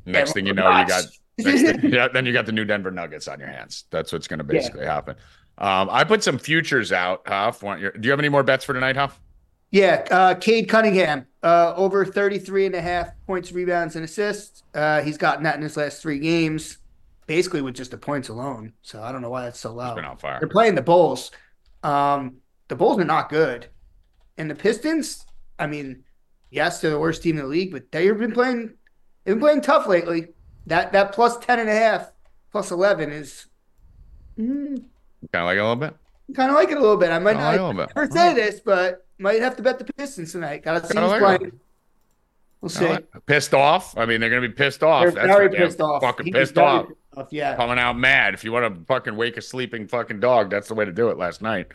[0.06, 1.06] Next thing you know, you got
[1.42, 3.86] thing, yeah, then you got the new Denver Nuggets on your hands.
[3.90, 5.16] That's what's gonna basically happen.
[5.58, 7.64] Um, I put some futures out, Huff.
[7.64, 9.20] Want your, do you have any more bets for tonight, Huff?
[9.72, 14.64] Yeah, uh, Cade Cunningham, uh, over 33 and a half points, rebounds, and assists.
[14.74, 16.78] Uh, he's gotten that in his last three games,
[17.28, 18.74] basically with just the points alone.
[18.82, 19.96] So I don't know why that's so low.
[19.96, 20.40] been on fire.
[20.40, 21.32] They're playing the Bulls.
[21.84, 22.38] Um,
[22.68, 23.68] the Bulls are not good.
[24.38, 25.26] And the Pistons,
[25.60, 26.04] I mean,
[26.52, 28.74] yes, they're the worst team in the league, but they've been playing
[29.24, 30.30] they've been playing tough lately.
[30.68, 32.12] That that plus 10 and a half,
[32.52, 33.48] plus 11 is
[34.38, 34.78] mm,
[35.32, 35.96] Kind of like a little bit.
[36.34, 37.12] Kind of like it a little bit.
[37.12, 37.96] I might I like it a not bit.
[37.96, 40.64] never say this, but might have to bet the Pistons tonight.
[40.64, 41.40] Gotta see who's like it.
[41.40, 41.60] playing.
[42.62, 42.88] We'll see.
[42.88, 43.98] like- Pissed off.
[43.98, 45.04] I mean, they're gonna be pissed off.
[45.04, 46.02] They're That's very pissed off.
[46.02, 46.88] Fucking pissed off.
[46.88, 47.56] pissed off, Yeah.
[47.56, 48.34] Coming out mad.
[48.34, 51.10] If you want to fucking wake a sleeping fucking dog, that's the way to do
[51.10, 51.18] it.
[51.18, 51.68] Last night,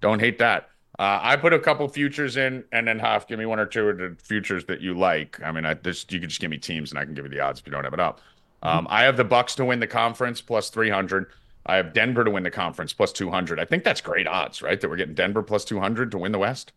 [0.00, 0.68] don't hate that.
[0.98, 3.86] Uh, I put a couple futures in, and then Hoff, give me one or two
[3.90, 5.38] of the futures that you like.
[5.44, 7.30] I mean, I this you can just give me teams, and I can give you
[7.30, 8.20] the odds if you don't have it up.
[8.62, 11.26] Um, I have the Bucks to win the conference plus three hundred.
[11.66, 13.60] I have Denver to win the conference plus two hundred.
[13.60, 14.80] I think that's great odds, right?
[14.80, 16.72] That we're getting Denver plus two hundred to win the West.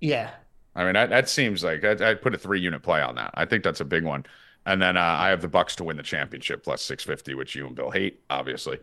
[0.00, 0.30] Yeah.
[0.74, 3.32] I mean, that, that seems like I'd, I'd put a three unit play on that.
[3.34, 4.24] I think that's a big one.
[4.64, 7.66] And then uh, I have the Bucks to win the championship plus 650, which you
[7.66, 8.78] and Bill hate, obviously.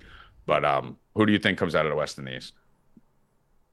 [0.46, 2.54] But um, who do you think comes out of the West and the East?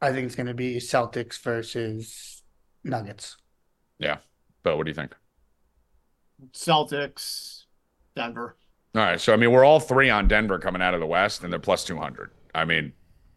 [0.00, 2.42] I think it's gonna be Celtics versus
[2.84, 3.36] Nuggets.
[3.98, 4.18] Yeah.
[4.62, 5.16] Bill, what do you think?
[6.52, 7.64] Celtics,
[8.14, 8.56] Denver.
[8.94, 11.42] All right, so I mean, we're all three on Denver coming out of the West,
[11.42, 12.30] and they're plus 200.
[12.54, 12.92] I mean,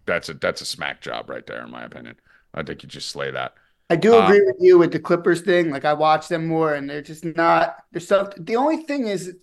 [0.05, 2.15] that's a that's a smack job right there, in my opinion.
[2.53, 3.53] I think you just slay that.
[3.89, 5.69] I do Uh, agree with you with the Clippers thing.
[5.69, 7.77] Like I watch them more, and they're just not.
[7.91, 8.29] They're so.
[8.37, 9.33] The only thing is,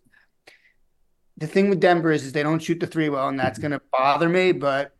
[1.38, 3.80] the thing with Denver is, is they don't shoot the three well, and that's gonna
[3.90, 4.52] bother me.
[4.52, 4.94] But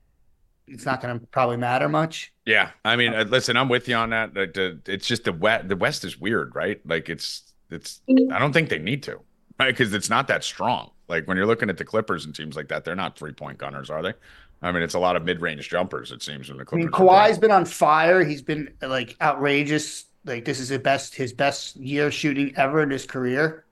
[0.66, 2.32] it's not gonna probably matter much.
[2.46, 4.34] Yeah, I mean, uh, listen, I'm with you on that.
[4.34, 5.68] Like, the- It's just the West.
[5.68, 6.80] The West is weird, right?
[6.86, 8.00] Like it's it's.
[8.08, 9.20] I don't think they need to,
[9.60, 9.76] right?
[9.76, 10.91] Because it's not that strong.
[11.08, 13.58] Like when you're looking at the Clippers and teams like that, they're not three point
[13.58, 14.14] gunners, are they?
[14.62, 16.12] I mean, it's a lot of mid range jumpers.
[16.12, 16.86] It seems when the Clippers.
[16.98, 18.24] I mean, Kawhi's been on fire.
[18.24, 20.06] He's been like outrageous.
[20.24, 23.64] Like this is his best his best year shooting ever in his career.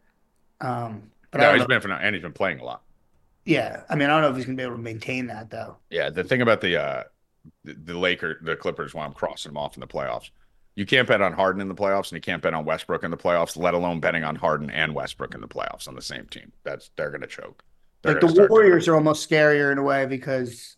[0.61, 1.67] Um, but I No, don't he's know.
[1.67, 2.85] been phenomenal, and he's been playing a lot.
[3.45, 5.79] Yeah, I mean, I don't know if he's gonna be able to maintain that though.
[5.91, 7.05] Yeah, the thing about the uh
[7.65, 10.31] the, the Laker, the Clippers, while I'm crossing them off in the playoffs,
[10.75, 13.11] you can't bet on Harden in the playoffs, and you can't bet on Westbrook in
[13.11, 16.27] the playoffs, let alone betting on Harden and Westbrook in the playoffs on the same
[16.27, 16.53] team.
[16.65, 17.63] That's they're gonna choke.
[18.03, 18.49] They're Like the choking.
[18.49, 20.77] Warriors are almost scarier in a way because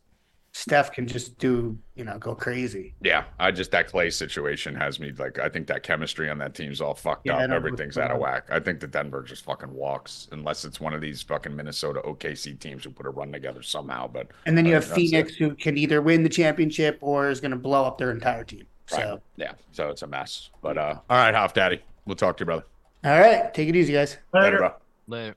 [0.55, 2.95] Steph can just do you know go crazy.
[3.01, 6.55] Yeah, I just that Clay situation has me like I think that chemistry on that
[6.55, 7.51] team's all fucked Yeah, up.
[7.51, 8.49] Everything's out of whack.
[8.51, 12.59] I think that Denver just fucking walks unless it's one of these fucking Minnesota OKC
[12.59, 14.09] teams who put a run together somehow.
[14.09, 17.41] But And then you I have Phoenix who can either win the championship or is
[17.41, 18.67] going to blow up their entire team.
[18.93, 19.03] Right.
[19.03, 20.51] So, yeah, so it's a mess.
[20.61, 22.65] But uh, all right, Hoff Daddy, we'll talk to you, brother.
[23.05, 24.19] all right, take it easy, guys.
[24.33, 24.73] Later, bro.
[25.07, 25.37] Later.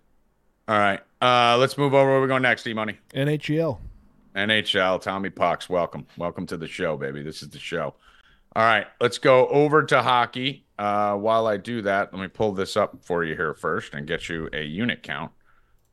[0.67, 2.11] All right, uh, let's move over.
[2.11, 2.97] Where we going next, E Money?
[3.13, 3.79] NHL.
[4.35, 6.05] NHL, Tommy Pox, welcome.
[6.17, 7.23] Welcome to the show, baby.
[7.23, 7.93] This is the show.
[8.55, 10.65] All right, let's go over to hockey.
[10.77, 14.07] Uh, while I do that, let me pull this up for you here first and
[14.07, 15.31] get you a unit count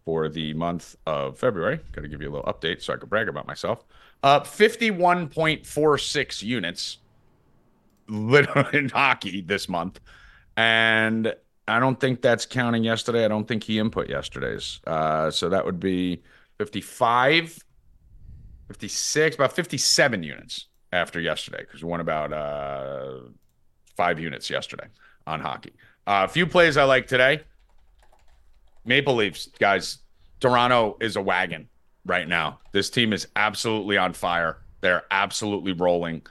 [0.05, 1.79] for the month of February.
[1.93, 3.85] Got to give you a little update so I can brag about myself.
[4.25, 6.99] Uh, 51.46 units
[8.13, 10.01] literally in hockey this month.
[10.57, 11.35] And
[11.67, 13.25] I don't think that's counting yesterday.
[13.25, 14.81] I don't think he input yesterday's.
[14.87, 16.23] Uh, so that would be
[16.59, 17.59] 55
[18.69, 23.19] 56, about 57 units after yesterday because we won about uh,
[23.97, 24.87] five units yesterday
[25.27, 25.73] on hockey.
[26.07, 27.43] Uh, a few plays I like today.
[28.85, 29.99] Maple Leafs, guys,
[30.41, 31.69] Toronto is a wagon
[32.07, 32.61] right now.
[32.73, 34.59] This team is absolutely on fire.
[34.81, 36.23] They're absolutely rolling.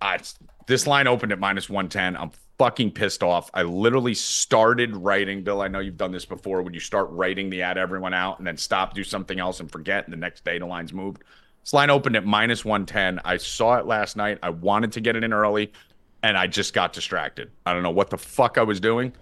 [0.00, 0.34] Uh, it's-
[0.70, 2.16] this line opened at minus 110.
[2.16, 3.50] I'm fucking pissed off.
[3.52, 5.60] I literally started writing, Bill.
[5.60, 8.46] I know you've done this before when you start writing the ad everyone out and
[8.46, 11.24] then stop, do something else, and forget, and the next day the line's moved.
[11.64, 13.20] This line opened at minus 110.
[13.24, 14.38] I saw it last night.
[14.44, 15.72] I wanted to get it in early,
[16.22, 17.50] and I just got distracted.
[17.66, 19.12] I don't know what the fuck I was doing,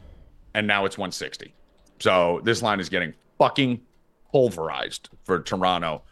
[0.52, 1.54] and now it's 160.
[1.98, 3.80] So this line is getting fucking
[4.32, 6.02] pulverized for Toronto.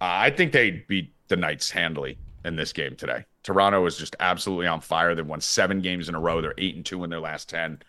[0.00, 3.24] Uh, I think they beat the Knights handily in this game today.
[3.42, 5.14] Toronto is just absolutely on fire.
[5.14, 6.40] They've won seven games in a row.
[6.40, 7.80] They're eight and two in their last ten,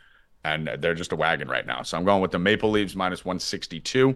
[0.44, 1.84] and they're just a wagon right now.
[1.84, 4.16] So I'm going with the Maple Leafs minus 162.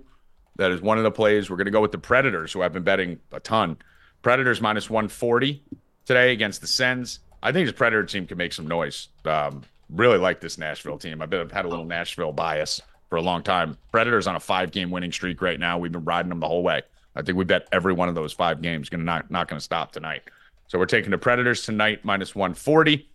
[0.57, 1.49] That is one of the plays.
[1.49, 3.77] We're going to go with the Predators, who I've been betting a ton.
[4.21, 5.63] Predators minus 140
[6.05, 7.19] today against the Sens.
[7.41, 9.09] I think this Predator team can make some noise.
[9.25, 11.21] Um, really like this Nashville team.
[11.21, 13.77] I've, been, I've had a little Nashville bias for a long time.
[13.91, 15.77] Predators on a five game winning streak right now.
[15.77, 16.83] We've been riding them the whole way.
[17.15, 19.63] I think we bet every one of those five games going not not going to
[19.63, 20.23] stop tonight.
[20.67, 23.07] So we're taking the Predators tonight minus 140.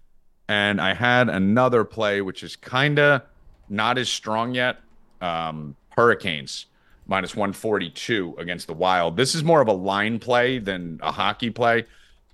[0.48, 3.22] And I had another play which is kind of
[3.68, 4.78] not as strong yet.
[5.20, 6.66] Um, Hurricanes
[7.06, 9.16] minus 142 against the Wild.
[9.16, 11.84] This is more of a line play than a hockey play.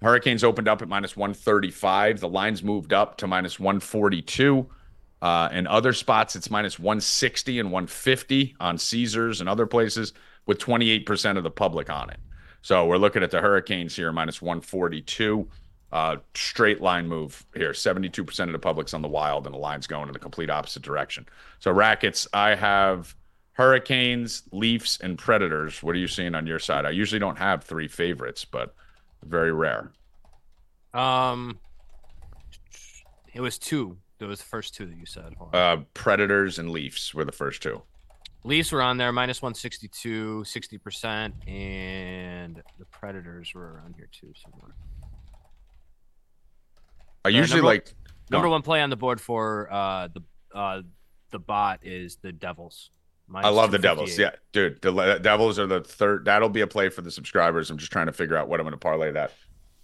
[0.03, 2.21] Hurricanes opened up at minus 135.
[2.21, 4.67] The lines moved up to minus 142.
[5.23, 10.13] Uh, in other spots, it's minus 160 and 150 on Caesars and other places
[10.47, 12.19] with 28% of the public on it.
[12.63, 15.47] So we're looking at the Hurricanes here, minus 142.
[15.93, 17.71] Uh, straight line move here.
[17.71, 20.83] 72% of the public's on the wild, and the line's going in the complete opposite
[20.83, 21.27] direction.
[21.61, 23.15] So, Rackets, I have
[23.53, 25.83] Hurricanes, Leafs, and Predators.
[25.83, 26.85] What are you seeing on your side?
[26.85, 28.75] I usually don't have three favorites, but
[29.23, 29.93] very rare.
[30.93, 31.59] Um,
[33.33, 33.99] it was two.
[34.19, 35.35] It was the first two that you said.
[35.53, 37.83] Uh, Predators and Leafs were the first two.
[38.45, 44.75] Leafs were on there, minus 162, 60%, and the Predators were around here too somewhere.
[47.25, 47.95] I usually number- like
[48.31, 50.23] Number one play on the board for uh, the
[50.59, 50.81] uh,
[51.31, 52.89] the bot is the Devils.
[53.35, 54.19] I love the Devils.
[54.19, 56.25] Yeah, dude, the Devils are the third.
[56.25, 57.71] That'll be a play for the subscribers.
[57.71, 59.33] I'm just trying to figure out what I'm going to parlay that.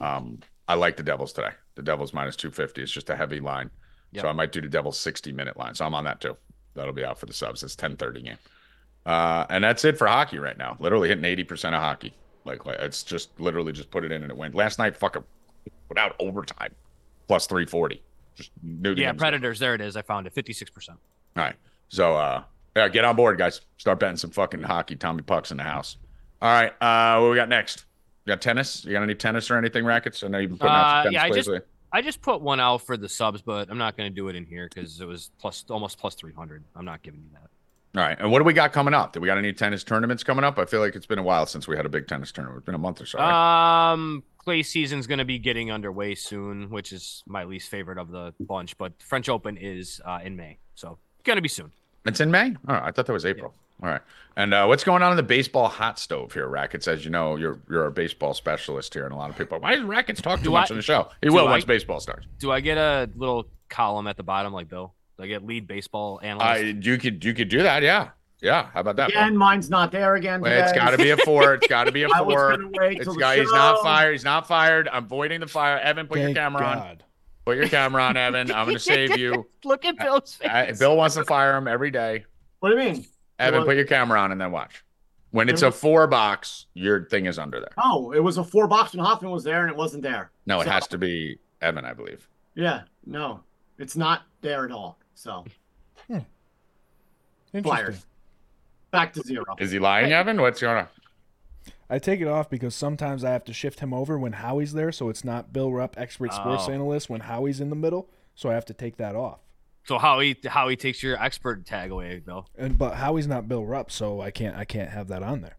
[0.00, 1.50] Um, I like the Devils today.
[1.74, 2.82] The Devils minus 250.
[2.82, 3.70] It's just a heavy line,
[4.12, 4.22] Yep.
[4.22, 5.74] so I might do the Devils 60 minute line.
[5.74, 6.36] So I'm on that too.
[6.80, 7.62] That'll be out for the subs.
[7.62, 8.38] It's 10:30 game,
[9.06, 10.76] uh, and that's it for hockey right now.
[10.80, 12.12] Literally hitting 80 percent of hockey.
[12.44, 14.54] Like, like it's just literally just put it in and it went.
[14.54, 15.24] Last night, fucking
[15.88, 16.74] without overtime,
[17.28, 18.02] plus 340.
[18.34, 19.58] Just the Yeah, Predators.
[19.58, 19.96] There it is.
[19.96, 20.34] I found it.
[20.34, 20.88] 56%.
[20.90, 20.96] all
[21.36, 21.54] right.
[21.88, 22.44] So uh
[22.76, 23.60] yeah, get on board, guys.
[23.76, 25.96] Start betting some fucking hockey Tommy Pucks in the house.
[26.40, 26.72] All right.
[26.80, 27.84] Uh what we got next?
[28.24, 28.84] You got tennis?
[28.84, 30.22] You got any tennis or anything rackets?
[30.22, 31.66] I know you've been putting out Uh, some tennis yeah, I just- lately.
[31.92, 34.36] I just put one out for the subs, but I'm not going to do it
[34.36, 36.62] in here because it was plus almost plus 300.
[36.76, 37.50] I'm not giving you that.
[37.98, 38.16] All right.
[38.20, 39.12] And what do we got coming up?
[39.12, 40.58] Do we got any tennis tournaments coming up?
[40.58, 42.58] I feel like it's been a while since we had a big tennis tournament.
[42.58, 43.18] It's been a month or so.
[43.18, 43.92] right?
[43.92, 48.10] Um, clay season's going to be getting underway soon, which is my least favorite of
[48.10, 48.78] the bunch.
[48.78, 51.72] But French Open is uh, in May, so going to be soon.
[52.06, 52.54] It's in May?
[52.64, 52.82] Right.
[52.82, 53.52] I thought that was April.
[53.82, 54.00] All right.
[54.36, 56.86] And uh, what's going on in the baseball hot stove here, Rackets?
[56.88, 59.58] As you know, you're you're a baseball specialist here, and a lot of people.
[59.58, 61.08] Why does Rackets talk too Do much I- on the show?
[61.22, 62.26] He will I- once baseball starts.
[62.38, 64.94] Do I get a little column at the bottom like Bill?
[65.18, 66.46] Do I get lead baseball analyst?
[66.46, 68.10] I you could you could do that, yeah.
[68.40, 68.68] Yeah.
[68.72, 69.10] How about that?
[69.10, 69.20] Bill?
[69.20, 70.40] Again, mine's not there again.
[70.40, 70.84] Well, it's today.
[70.84, 71.54] got to be a four.
[71.54, 72.50] It's got to be a four.
[72.56, 74.12] gonna wait It's till got, he's not fired.
[74.12, 74.88] He's not fired.
[74.90, 75.78] I'm voiding the fire.
[75.78, 76.98] Evan, put your Thank camera on.
[77.44, 78.50] Put your camera on, Evan.
[78.52, 79.46] I'm going to save you.
[79.64, 80.48] Look at Bill's face.
[80.50, 82.24] I, Bill wants to fire him every day.
[82.60, 83.06] What do you mean?
[83.40, 84.84] Evan, Well- put your camera on and then watch.
[85.32, 87.70] When it's a four box, your thing is under there.
[87.78, 90.32] Oh, it was a four box when Hoffman was there and it wasn't there.
[90.46, 92.28] No, it So- has to be Evan, I believe.
[92.54, 93.40] Yeah, no,
[93.78, 94.98] it's not there at all.
[95.14, 95.44] So
[96.08, 96.18] hmm.
[97.52, 97.62] Interesting.
[97.84, 97.96] fired.
[98.90, 99.44] Back to zero.
[99.60, 100.40] Is he lying, Evan?
[100.40, 100.88] What's going on?
[101.88, 104.90] I take it off because sometimes I have to shift him over when Howie's there,
[104.92, 106.72] so it's not Bill Rupp, expert sports Oh.
[106.72, 108.08] analyst, when Howie's in the middle.
[108.34, 109.40] So I have to take that off.
[109.90, 112.46] So Howie Howie takes your expert tag away, Bill?
[112.56, 115.56] And but Howie's not Bill Rupp, so I can't I can't have that on there.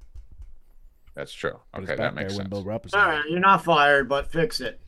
[1.16, 1.60] That's true.
[1.74, 2.50] But Okay, it's that makes there when sense.
[2.50, 2.94] Bill Rupp is.
[2.94, 4.80] All on you're not fired, but fix it.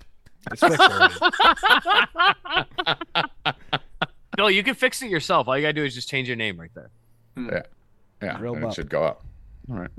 [0.50, 0.80] It's fixed.
[4.38, 5.50] Bill, you can fix it yourself.
[5.50, 6.90] All you gotta do is just change your name right there.
[8.22, 8.76] Yeah, Real then it buff.
[8.76, 9.26] should go up.
[9.70, 9.92] All right.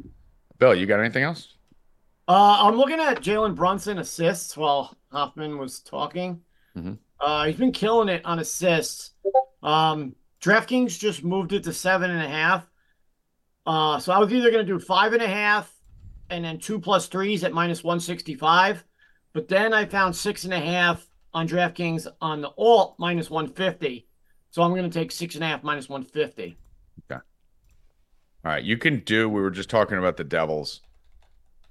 [0.59, 1.49] Bill, you got anything else?
[2.27, 6.41] Uh, I'm looking at Jalen Brunson assists while Hoffman was talking.
[6.77, 6.99] Mhm.
[7.20, 9.12] Uh, he's been killing it on assists.
[9.62, 12.66] Um, DraftKings just moved it to seven and a half.
[13.66, 15.75] Uh, so I was either going to do five and a half
[16.31, 18.85] and then two plus threes at minus 165.
[19.33, 24.07] But then I found six and a half on DraftKings on the alt minus 150.
[24.51, 26.57] So I'm going to take six and a half minus 150.
[27.11, 27.20] Okay.
[28.45, 29.29] All right, you can do.
[29.29, 30.83] We were just talking about the Devils.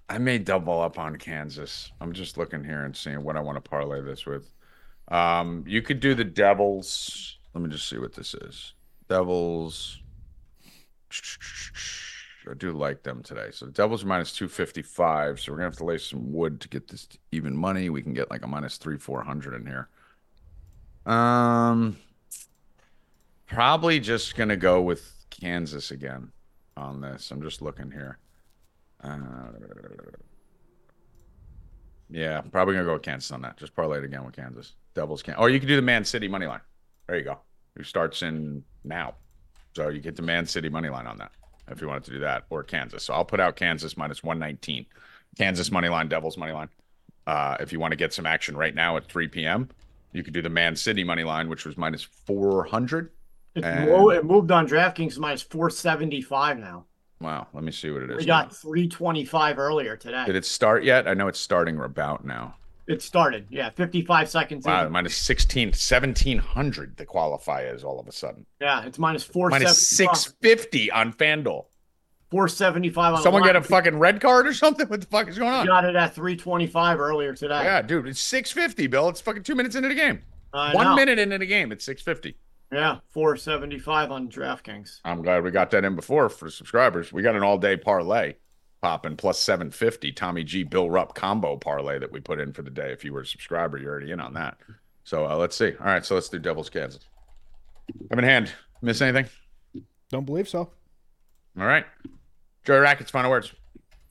[0.09, 1.91] I may double up on Kansas.
[2.01, 4.51] I'm just looking here and seeing what I want to parlay this with.
[5.09, 7.37] Um, you could do the Devils.
[7.53, 8.73] Let me just see what this is.
[9.09, 9.99] Devils.
[12.49, 13.49] I do like them today.
[13.51, 15.39] So the Devils are minus 255.
[15.39, 17.89] So we're gonna have to lay some wood to get this even money.
[17.89, 19.89] We can get like a minus three, four hundred in here.
[21.05, 21.97] Um
[23.45, 26.31] probably just gonna go with Kansas again
[26.75, 27.31] on this.
[27.31, 28.17] I'm just looking here.
[29.03, 29.51] Uh,
[32.09, 33.57] yeah, probably gonna go with Kansas on that.
[33.57, 34.73] Just parlay it again with Kansas.
[34.93, 36.61] Devils can, or you could do the Man City money line.
[37.07, 37.39] There you go.
[37.77, 39.15] Who starts in now?
[39.75, 41.31] So you get the Man City money line on that.
[41.67, 43.03] if you wanted to do that, or Kansas.
[43.03, 44.85] So I'll put out Kansas minus 119.
[45.37, 46.69] Kansas money line, Devils money line.
[47.25, 49.69] Uh, if you want to get some action right now at 3 p.m.,
[50.11, 53.09] you could do the Man City money line, which was minus 400.
[53.55, 56.85] It, And- it moved on DraftKings minus 475 now.
[57.19, 58.17] Wow, let me see what it is.
[58.17, 58.43] We now.
[58.43, 60.25] got 325 earlier today.
[60.25, 61.07] Did it start yet?
[61.07, 62.55] I know it's starting or about now.
[62.87, 63.47] It started.
[63.49, 64.65] Yeah, 55 seconds.
[64.65, 64.91] Wow, in.
[64.91, 68.45] minus 16, 1700 the qualifier is all of a sudden.
[68.59, 70.17] Yeah, it's minus Minus 475.
[70.17, 71.65] 650 on FanDuel.
[72.31, 74.87] 475 on Someone get a fucking red card or something?
[74.87, 75.65] What the fuck is going on?
[75.67, 77.63] got it at 325 earlier today.
[77.63, 79.07] Yeah, dude, it's 650, Bill.
[79.09, 80.21] It's fucking two minutes into the game.
[80.51, 80.95] I One know.
[80.95, 82.37] minute into the game, it's 650.
[82.71, 84.99] Yeah, 475 on DraftKings.
[85.05, 87.13] I'm glad we got that in before for subscribers.
[87.13, 88.33] We got an all day parlay
[88.83, 92.69] popping plus 750 Tommy G Bill Rupp combo parlay that we put in for the
[92.69, 92.91] day.
[92.91, 94.57] If you were a subscriber, you're already in on that.
[95.03, 95.73] So uh, let's see.
[95.79, 97.07] All right, so let's do Devils Kansas.
[98.11, 99.25] Evan Hand, miss anything?
[100.09, 100.69] Don't believe so.
[101.59, 101.85] All right.
[102.65, 103.53] Joey Rackets, final words.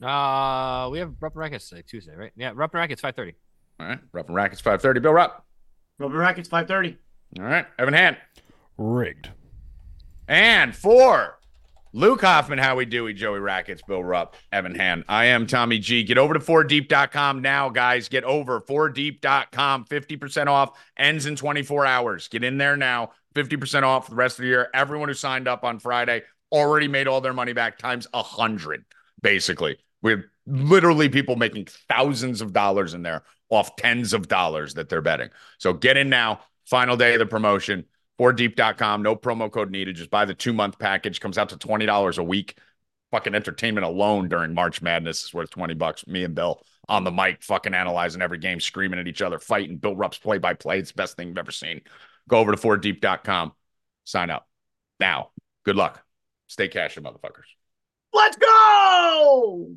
[0.02, 2.32] Uh, we have Rupp and Rackets today, Tuesday, right?
[2.36, 3.34] Yeah, Rupp and Rackets, five thirty.
[3.78, 3.98] All right.
[4.12, 5.00] Rupp and Rackets, 530.
[5.00, 5.44] Bill Rupp.
[5.98, 6.96] Rubber Rackets 530.
[7.38, 7.66] All right.
[7.78, 8.16] Evan Hand.
[8.78, 9.30] Rigged.
[10.28, 11.38] And for
[11.94, 15.04] Luke Hoffman, Howie Dewey, Joey Rackets, Bill Rupp, Evan Hand.
[15.08, 16.02] I am Tommy G.
[16.02, 18.08] Get over to 4deep.com now, guys.
[18.08, 19.84] Get over 4deep.com.
[19.84, 22.28] 50% off ends in 24 hours.
[22.28, 23.10] Get in there now.
[23.34, 24.70] 50% off for the rest of the year.
[24.72, 28.84] Everyone who signed up on Friday already made all their money back times a hundred,
[29.20, 29.76] basically.
[30.00, 35.02] We're literally people making thousands of dollars in there off tens of dollars that they're
[35.02, 35.28] betting.
[35.58, 36.40] So get in now.
[36.64, 37.84] Final day of the promotion.
[38.18, 39.02] 4deep.com.
[39.02, 39.96] No promo code needed.
[39.96, 41.20] Just buy the two month package.
[41.20, 42.58] Comes out to $20 a week.
[43.10, 46.06] Fucking entertainment alone during March Madness is worth 20 bucks.
[46.06, 49.76] Me and Bill on the mic, fucking analyzing every game, screaming at each other, fighting.
[49.76, 50.78] Bill Rupp's play by play.
[50.78, 51.82] It's the best thing you've ever seen.
[52.28, 53.52] Go over to 4deep.com.
[54.04, 54.48] Sign up
[54.98, 55.30] now.
[55.64, 56.02] Good luck.
[56.48, 57.48] Stay cashing, motherfuckers.
[58.12, 59.76] Let's go!